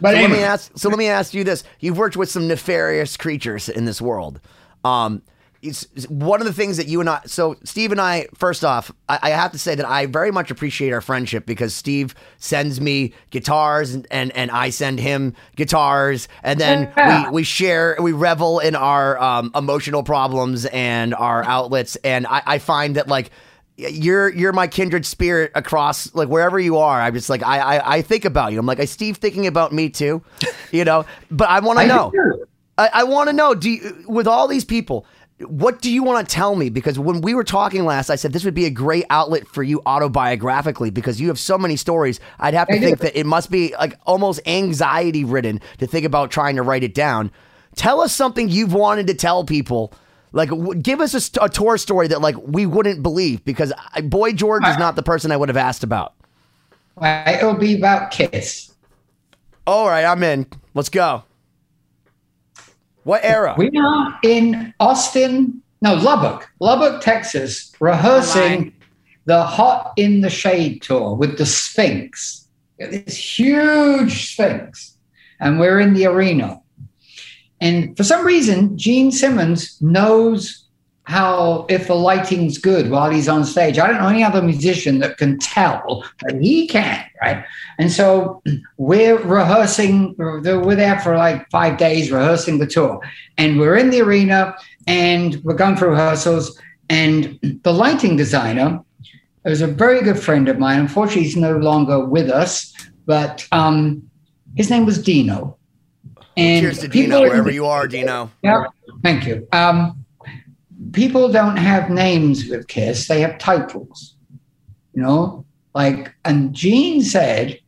[0.01, 0.72] But So let me ask.
[0.76, 4.41] So let me ask you this: You've worked with some nefarious creatures in this world.
[4.83, 5.22] Um,
[5.62, 7.20] it's, one of the things that you and I.
[7.26, 8.28] So Steve and I.
[8.34, 11.74] First off, I, I have to say that I very much appreciate our friendship because
[11.74, 17.24] Steve sends me guitars and and, and I send him guitars, and then Yeah.
[17.26, 22.42] we we share, we revel in our um, emotional problems and our outlets, and I,
[22.46, 23.30] I find that like
[23.76, 27.00] you're you're my kindred spirit across like wherever you are.
[27.00, 28.58] I'm just like I I, I think about you.
[28.58, 30.22] I'm like, is Steve thinking about me too?
[30.70, 32.12] You know, but I want to know.
[32.78, 33.54] I, I want to know.
[33.54, 35.04] Do you, with all these people,
[35.47, 36.68] what do you want to tell me?
[36.68, 39.62] Because when we were talking last, I said this would be a great outlet for
[39.62, 42.20] you autobiographically because you have so many stories.
[42.38, 42.84] I'd have to I do.
[42.84, 46.82] think that it must be like almost anxiety ridden to think about trying to write
[46.82, 47.30] it down.
[47.74, 49.93] Tell us something you've wanted to tell people.
[50.32, 53.72] Like, w- give us a, st- a tour story that like we wouldn't believe because
[53.95, 56.14] I, Boy George is not the person I would have asked about.
[57.01, 58.74] It'll be about Kiss.
[59.66, 60.47] All right, I'm in.
[60.74, 61.24] Let's go.
[63.05, 63.55] What era?
[63.57, 68.74] We are in Austin, no, Lubbock, Lubbock, Texas, rehearsing
[69.24, 72.48] the Hot in the Shade tour with the Sphinx.
[72.78, 74.96] This huge Sphinx.
[75.38, 76.61] And we're in the arena.
[77.61, 80.66] And for some reason, Gene Simmons knows
[81.11, 83.80] how if the lighting's good while he's on stage.
[83.80, 87.44] I don't know any other musician that can tell, but he can, right?
[87.78, 88.40] And so
[88.76, 90.40] we're rehearsing, we're
[90.76, 93.00] there for like five days rehearsing the tour.
[93.38, 94.54] And we're in the arena
[94.86, 96.56] and we're going through rehearsals.
[96.88, 98.80] And the lighting designer
[99.42, 100.78] was a very good friend of mine.
[100.78, 102.72] Unfortunately, he's no longer with us,
[103.06, 104.08] but um,
[104.54, 105.56] his name was Dino.
[106.36, 108.30] And Cheers to Dino, wherever you are, Dino.
[108.42, 108.66] yeah,
[109.02, 109.48] thank you.
[109.50, 109.99] Um,
[110.93, 114.16] people don't have names with Kiss; they have titles.
[114.93, 117.61] You know, like and Gene said,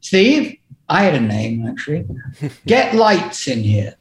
[0.00, 0.56] "Steve,
[0.88, 2.06] I had a name actually.
[2.66, 3.94] Get lights in here."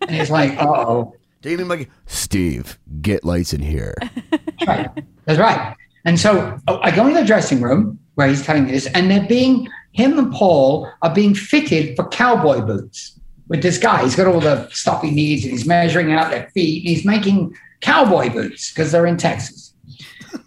[0.00, 2.78] And it's like, "Uh oh." Do you mean like Steve?
[3.02, 3.94] Get lights in here.
[4.30, 5.04] That's right.
[5.26, 5.76] That's right.
[6.06, 9.10] And so oh, I go into the dressing room where he's telling me this, and
[9.10, 14.02] they're being him and Paul are being fitted for cowboy boots with this guy.
[14.02, 17.04] He's got all the stuff he needs, and he's measuring out their feet, and he's
[17.04, 19.74] making cowboy boots because they're in Texas.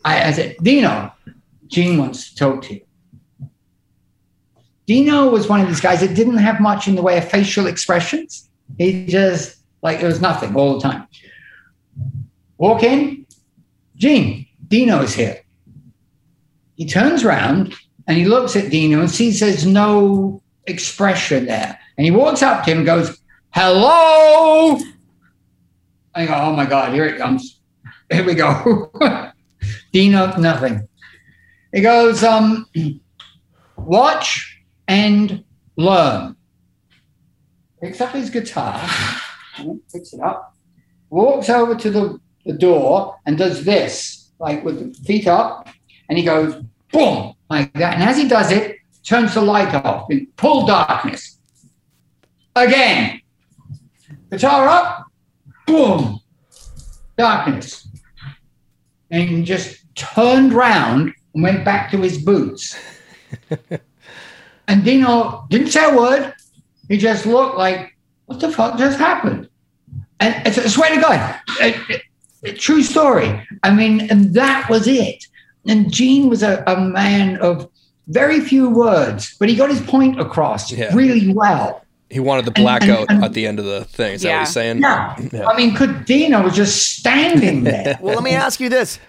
[0.04, 1.12] I, I said, Dino,
[1.68, 2.82] Gene wants to talk to you.
[4.86, 7.68] Dino was one of these guys that didn't have much in the way of facial
[7.68, 8.50] expressions.
[8.78, 11.08] He just like it was nothing all the time.
[12.58, 13.26] Walk in,
[13.96, 15.42] Gene, Dino's here.
[16.76, 17.76] He turns around
[18.08, 21.78] and he looks at Dino and sees there's no expression there.
[21.98, 23.20] And he walks up to him goes,
[23.52, 24.78] Hello.
[26.14, 27.60] I go, Oh my God, here it comes.
[28.12, 28.92] Here we go.
[29.92, 30.88] Dino, nothing.
[31.74, 32.68] He goes, um,
[33.76, 35.44] Watch and
[35.76, 36.36] learn.
[37.82, 38.90] Picks up his guitar,
[39.92, 40.56] picks it up,
[41.12, 45.70] walks over to the, the door and does this, like with the feet up,
[46.10, 46.56] and he goes,
[46.92, 47.96] boom, like that.
[47.96, 51.37] And as he does it, turns the light off in full darkness.
[52.58, 53.22] Again,
[54.32, 55.06] guitar up,
[55.68, 56.20] boom,
[57.18, 57.88] darkness.
[59.12, 62.76] And he just turned round and went back to his boots.
[64.68, 66.34] and Dino didn't say a word.
[66.90, 67.96] He just looked like,
[68.26, 69.50] what the fuck just happened?
[70.20, 72.02] And I swear to God, a,
[72.44, 73.48] a true story.
[73.62, 75.24] I mean, and that was it.
[75.68, 77.70] And Gene was a, a man of
[78.08, 80.94] very few words, but he got his point across Yeah.
[80.96, 81.84] really well.
[82.10, 84.14] He wanted the blackout and- at the end of the thing.
[84.14, 84.40] Is that what Yeah.
[84.40, 84.80] he's saying?
[84.80, 85.48] Yeah.
[85.48, 87.98] I mean, could Dino was just standing there.
[88.02, 89.00] Well, let me ask you this: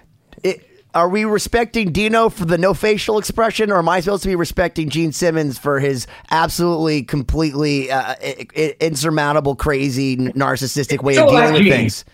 [0.42, 4.28] It- Are we respecting Dino for the no facial expression, or am I supposed to
[4.28, 11.12] be respecting Gene Simmons for his absolutely, completely uh, i- i- insurmountable, crazy, narcissistic way
[11.12, 11.72] It's of all dealing about with Gene.
[11.72, 12.04] things?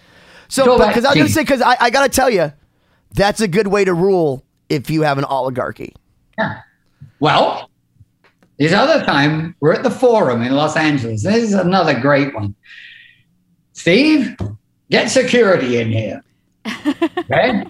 [0.48, 2.28] So, all about because I was going to say, because I, I got to tell
[2.28, 2.52] you,
[3.14, 5.94] that's a good way to rule if you have an oligarchy.
[6.36, 6.58] Yeah.
[7.20, 7.70] Well,
[8.58, 11.22] this other time, we're at the Forum in Los Angeles.
[11.22, 12.54] This is another great one.
[13.72, 14.36] Steve,
[14.90, 16.22] get security in here.
[17.18, 17.64] Okay?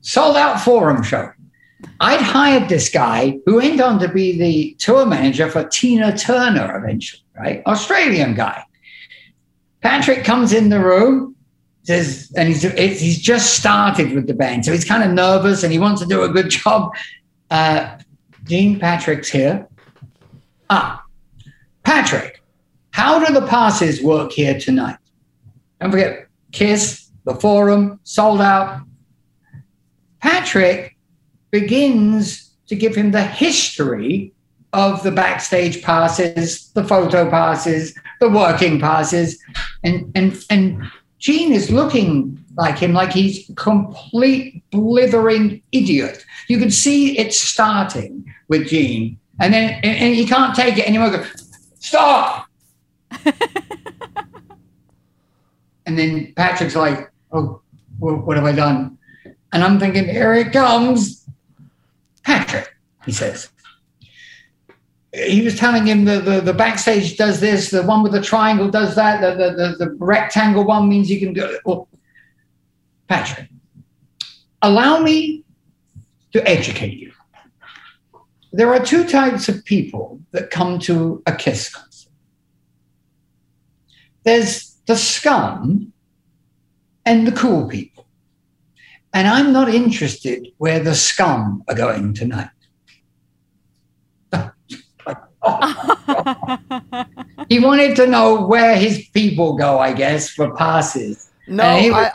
[0.00, 1.30] Sold out Forum show.
[2.00, 6.76] I'd hired this guy who went on to be the tour manager for Tina Turner
[6.76, 7.62] eventually, right?
[7.66, 8.64] Australian guy.
[9.80, 11.36] Patrick comes in the room,
[11.82, 15.72] says, and he's he's just started with the band, so he's kind of nervous and
[15.72, 16.94] he wants to do a good job.
[17.50, 17.98] Uh,
[18.44, 19.68] Dean Patrick's here.
[20.70, 21.04] Ah,
[21.82, 22.42] Patrick,
[22.90, 24.96] how do the passes work here tonight?
[25.80, 28.80] Don't forget, Kiss, the Forum, sold out.
[30.20, 30.96] Patrick
[31.50, 34.32] begins to give him the history
[34.72, 39.38] of the backstage passes, the photo passes, the working passes,
[39.84, 40.82] and and and
[41.18, 46.24] Gene is looking like him, like he's a complete blithering idiot.
[46.48, 50.86] You can see it starting with Gene, and then and, and he can't take it
[50.86, 51.10] anymore.
[51.10, 51.24] Go,
[51.78, 52.46] Stop!
[55.86, 57.60] and then Patrick's like, "Oh,
[57.98, 58.98] wh- what have I done?"
[59.52, 61.26] And I'm thinking, "Here it comes."
[62.22, 62.74] Patrick,
[63.04, 63.50] he says.
[65.12, 68.68] He was telling him the, the, the backstage does this, the one with the triangle
[68.68, 71.60] does that, the, the, the, the rectangle one means you can do it.
[71.64, 71.86] Well,
[73.06, 73.48] Patrick,
[74.60, 75.44] allow me
[76.32, 77.13] to educate you.
[78.56, 82.12] There are two types of people that come to a KISS concert.
[84.22, 85.92] there's the scum
[87.04, 88.06] and the cool people.
[89.12, 92.50] And I'm not interested where the scum are going tonight.
[97.48, 101.28] he wanted to know where his people go, I guess, for passes.
[101.48, 102.12] No, he I,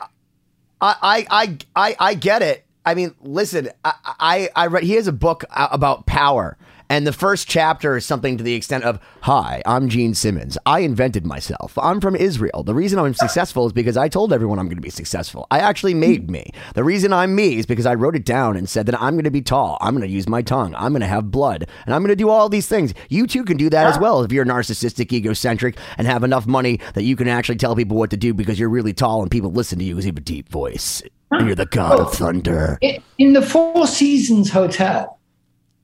[0.80, 2.66] I, I, I, I get it.
[2.90, 4.84] I mean, listen, I, I, I read.
[4.84, 6.58] He has a book about power,
[6.90, 10.58] and the first chapter is something to the extent of, "Hi, I'm Gene Simmons.
[10.66, 11.78] I invented myself.
[11.78, 12.64] I'm from Israel.
[12.64, 15.48] The reason I'm successful is because I told everyone I'm going to be successful.
[15.52, 16.52] I actually made me.
[16.74, 19.24] The reason I'm me is because I wrote it down and said that I'm going
[19.26, 19.78] to be tall.
[19.82, 20.74] I'm going to use my tongue.
[20.76, 22.94] I'm going to have blood, and I'm going to do all these things.
[23.10, 26.80] You too can do that as well if you're narcissistic, egocentric, and have enough money
[26.96, 29.52] that you can actually tell people what to do because you're really tall and people
[29.52, 31.04] listen to you because you have a deep voice.
[31.32, 32.10] You're the god of oh.
[32.10, 32.78] thunder.
[32.82, 35.19] in in the Four Seasons Hotel,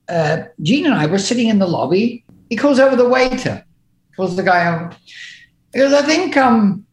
[0.09, 2.23] uh, Gene and I were sitting in the lobby.
[2.49, 3.65] He calls over the waiter,
[4.15, 4.95] calls the guy over.
[5.73, 6.85] He goes, I think um,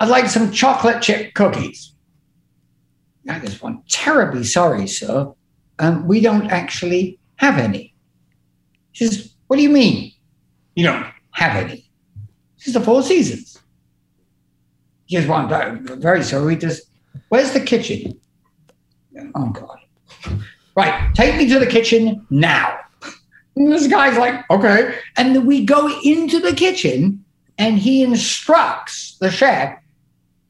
[0.00, 1.94] I'd like some chocolate chip cookies.
[3.28, 5.32] I just one terribly sorry, sir.
[5.78, 7.94] Um, we don't actually have any.
[8.92, 10.12] He says, What do you mean?
[10.74, 11.90] You don't have any?
[12.56, 13.60] This is the Four Seasons.
[15.06, 16.46] He goes, Well, I'm very sorry.
[16.46, 16.82] We just,
[17.28, 18.20] where's the kitchen?
[19.34, 20.40] Oh God.
[20.76, 22.78] Right, take me to the kitchen now.
[23.56, 24.94] And this guy's like, okay.
[25.16, 27.24] And then we go into the kitchen
[27.56, 29.78] and he instructs the chef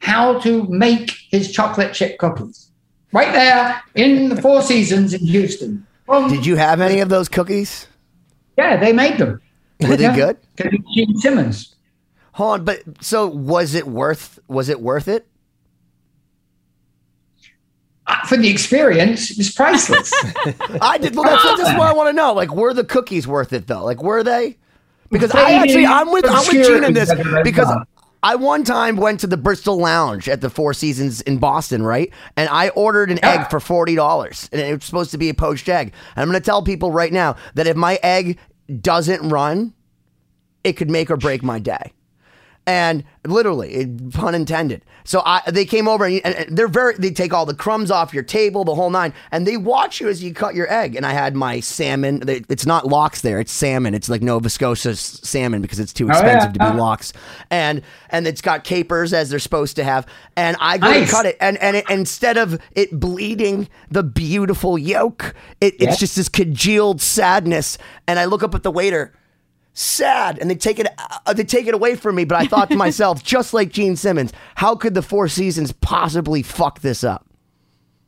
[0.00, 2.70] how to make his chocolate chip cookies.
[3.12, 5.86] Right there in the Four Seasons in Houston.
[6.06, 7.86] Well, Did you have any of those cookies?
[8.58, 9.40] yeah, they made them.
[9.80, 10.38] Were they good?
[10.94, 11.74] Gene Simmons.
[12.32, 14.38] Hold on, but so was it worth?
[14.48, 15.26] Was it worth it?
[18.06, 20.12] Uh, For the experience, it was priceless.
[20.80, 21.16] I did.
[21.16, 22.32] Well, that's, that's what I want to know.
[22.32, 23.84] Like, were the cookies worth it though?
[23.84, 24.58] Like, were they?
[25.10, 27.12] Because I actually, I'm with, I'm with Gene in this
[27.44, 27.68] because
[28.22, 32.12] I one time went to the Bristol Lounge at the Four Seasons in Boston, right?
[32.36, 35.34] And I ordered an egg for forty dollars, and it was supposed to be a
[35.34, 35.92] poached egg.
[36.16, 38.38] And I'm going to tell people right now that if my egg
[38.80, 39.74] doesn't run,
[40.64, 41.92] it could make or break my day.
[42.68, 44.84] And literally, it, pun intended.
[45.04, 46.94] So I, they came over and, and they're very.
[46.96, 50.08] They take all the crumbs off your table, the whole nine, and they watch you
[50.08, 50.96] as you cut your egg.
[50.96, 52.18] And I had my salmon.
[52.20, 53.38] they- It's not lox there.
[53.38, 53.94] It's salmon.
[53.94, 56.14] It's like Nova Scotia salmon because it's too Oh, yeah.
[56.18, 56.76] expensive to be uh-huh.
[56.78, 57.12] lox.
[57.52, 60.04] And and it's got capers as they're supposed to have.
[60.36, 61.10] And I go to Nice.
[61.12, 66.16] cut it, and and it, instead of it bleeding the beautiful yolk, it, it's just
[66.16, 67.78] this congealed sadness.
[68.08, 69.12] And I look up at the waiter
[69.78, 70.86] sad and they take it
[71.26, 73.94] uh, they take it away from me but i thought to myself just like gene
[73.94, 77.26] simmons how could the four seasons possibly fuck this up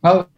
[0.03, 0.29] well,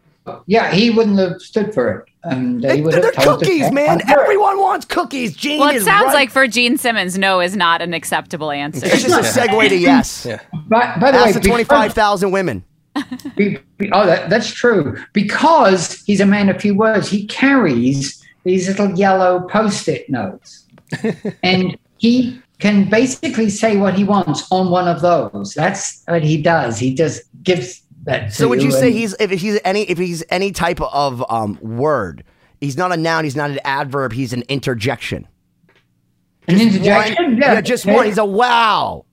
[0.45, 2.05] yeah, he wouldn't have stood for it.
[2.23, 5.59] And They, he would they're have told the cookies chef, man everyone wants cookies gene
[5.59, 6.13] Well, it is sounds right.
[6.13, 8.85] like for Gene Simmons, no is not an acceptable answer.
[8.85, 10.39] it's just a segue to yes Yeah.
[10.67, 12.63] By, by the ask way, the 25000 women
[13.37, 14.97] Be, be- oh, that, that's true.
[15.13, 20.65] Because he's a man of few words, he carries these little yellow post-it notes,
[21.43, 25.53] and he can basically say what he wants on one of those.
[25.55, 26.77] That's what he does.
[26.77, 28.33] He just gives that.
[28.33, 31.57] So would you you say he's if he's any if he's any type of um
[31.61, 32.23] word
[32.59, 35.27] he's not a noun he's not an adverb he's an interjection
[36.47, 37.15] an interjection?
[37.25, 39.05] one, yeah, just one he's a wow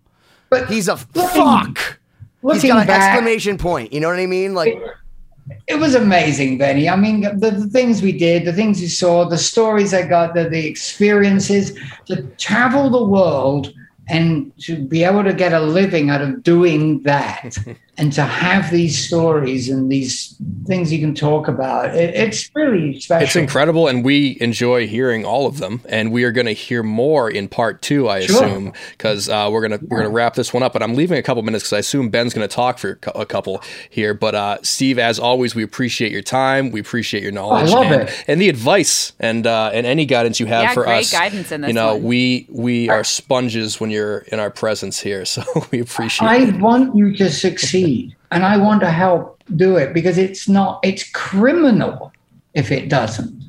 [0.51, 4.18] But he's a looking- fuck he's Looking got an back, exclamation point you know what
[4.18, 4.74] i mean like
[5.66, 6.88] it was amazing, Benny.
[6.88, 10.34] I mean, the, the things we did, the things we saw, the stories I got,
[10.34, 13.72] the, the experiences, to travel the world
[14.09, 17.57] and to be able to get a living out of doing that
[17.99, 20.36] and to have these stories and these
[20.66, 21.94] things you can talk about.
[21.96, 23.24] It, it's really special.
[23.26, 25.82] It's incredible, and we enjoy hearing all of them.
[25.88, 28.44] And we are going to hear more in part two, I Sure.
[28.44, 30.72] assume, because uh, we're gonna we're gonna wrap this one up.
[30.72, 33.26] But I'm leaving a couple minutes because I assume Ben's going to talk for a
[33.26, 34.14] couple here.
[34.14, 36.70] But uh, Steve, as always, we appreciate your time.
[36.70, 38.24] We appreciate your knowledge love and, it.
[38.28, 41.12] and the advice and uh, and any guidance you have Yeah, for great us.
[41.12, 42.05] guidance in this You know, one.
[42.05, 45.42] we we are sponges when you're in our presence here, so
[45.72, 46.28] we appreciate.
[46.28, 46.61] I it.
[46.61, 47.88] want you to succeed
[48.30, 52.12] and I want to help do it because it's not, it's criminal
[52.55, 53.45] if it doesn't.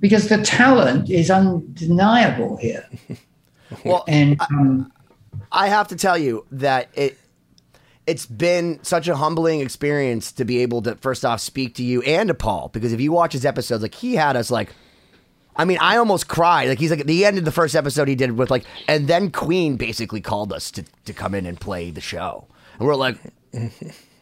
[0.00, 2.86] Because the talent is undeniable here.
[3.84, 4.92] well And um,
[5.50, 7.18] I have to tell you that it
[8.06, 12.02] it's been such a humbling experience to be able to first off speak to you
[12.02, 14.74] and to Paul because if you watch his episodes, like he had us like.
[15.56, 16.68] I mean, I almost cried.
[16.68, 19.06] Like he's like at the end of the first episode he did with like, and
[19.06, 22.96] then Queen basically called us to to come in and play the show, and we're
[22.96, 23.18] like,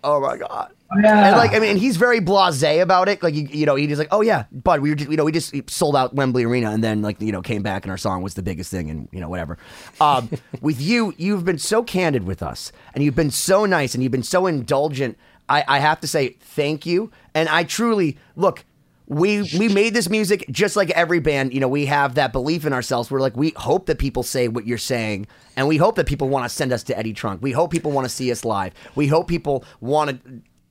[0.05, 0.73] Oh my god.
[1.01, 1.29] Yeah.
[1.29, 3.23] And like, I mean, he's very blasé about it.
[3.23, 5.33] Like, you, you know, he's like, "Oh yeah, bud, we were, just, you know, we
[5.33, 8.21] just sold out Wembley Arena, and then like, you know, came back, and our song
[8.23, 9.59] was the biggest thing, and you know, whatever."
[10.01, 10.29] Um,
[10.61, 14.13] with you, you've been so candid with us, and you've been so nice, and you've
[14.13, 15.17] been so indulgent.
[15.49, 18.65] I, I have to say thank you, and I truly look.
[19.07, 21.53] We we made this music just like every band.
[21.53, 23.11] You know, we have that belief in ourselves.
[23.11, 25.27] We're like, we hope that people say what you're saying,
[25.57, 27.43] and we hope that people want to send us to Eddie Trunk.
[27.43, 28.73] We hope people want to see us live.
[28.95, 30.21] We hope people want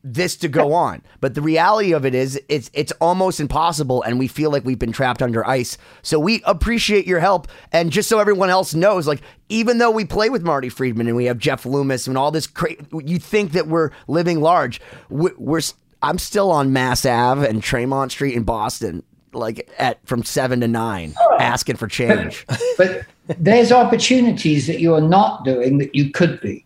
[0.04, 1.02] this to go on.
[1.20, 4.80] But the reality of it is it's it's almost impossible and we feel like we've
[4.80, 5.78] been trapped under ice.
[6.02, 10.06] So we appreciate your help and just so everyone else knows like even though we
[10.06, 13.52] play with Marty Friedman and we have Jeff Loomis and all this cra- you think
[13.52, 14.82] that we're living large.
[15.10, 15.62] We're, we're
[16.02, 20.68] I'm still on Mass Ave and Tremont Street in Boston like at from 7 to
[20.68, 22.45] 9 asking for change.
[22.78, 23.04] but
[23.38, 26.66] there's opportunities that you're not doing that you could be.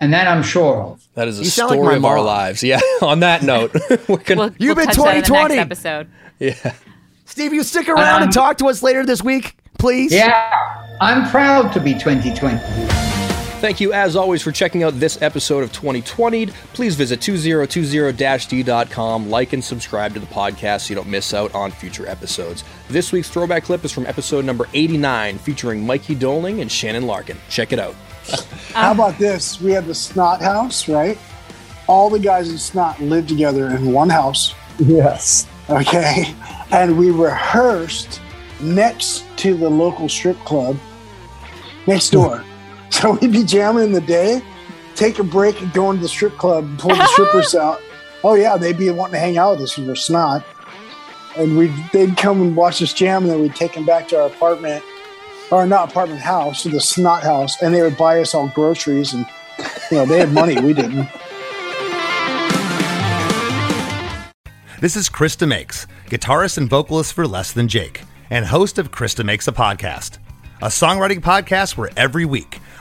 [0.00, 1.08] And that I'm sure of.
[1.14, 2.62] That is a You sound like story of our lives.
[2.62, 2.80] Yeah.
[3.02, 3.72] On that note,
[4.08, 4.40] we're gonna.
[4.42, 5.54] We'll, You've we'll been touch that in the 2020.
[5.56, 6.08] next episode.
[6.38, 6.74] yeah.
[7.24, 10.12] Steve, you stick around Um, and talk to us later this week, please.
[10.12, 12.58] Yeah, I'm proud to be 2020.
[13.64, 16.48] Thank you, as always, for checking out this episode of 2020.
[16.74, 21.70] Please visit 2020-d.com, like and subscribe to the podcast so you don't miss out on
[21.70, 22.62] future episodes.
[22.88, 27.38] This week's throwback clip is from episode number 89, featuring Mikey Doling and Shannon Larkin.
[27.48, 27.94] Check it out.
[28.74, 29.58] How about this?
[29.62, 31.16] We had the Snot House, right?
[31.86, 34.54] All the guys in Snot lived together in one house.
[34.78, 35.48] Yes.
[35.70, 36.34] Okay.
[36.70, 38.20] And we rehearsed
[38.60, 40.76] next to the local strip club
[41.86, 42.44] next door.
[43.00, 44.40] so we'd be jamming in the day,
[44.94, 47.80] take a break and go into the strip club and pull the strippers out.
[48.22, 50.44] Oh, yeah, they'd be wanting to hang out with us in their snot.
[51.36, 54.20] And we'd, they'd come and watch us jam, and then we'd take them back to
[54.20, 54.84] our apartment,
[55.50, 59.12] or not apartment house, to the snot house, and they would buy us all groceries.
[59.12, 59.26] And,
[59.90, 61.08] you know, they had money, we didn't.
[64.80, 69.16] This is Chris DeMakes, guitarist and vocalist for Less Than Jake, and host of Chris
[69.16, 70.18] DeMakes a Podcast,
[70.62, 72.60] a songwriting podcast where every week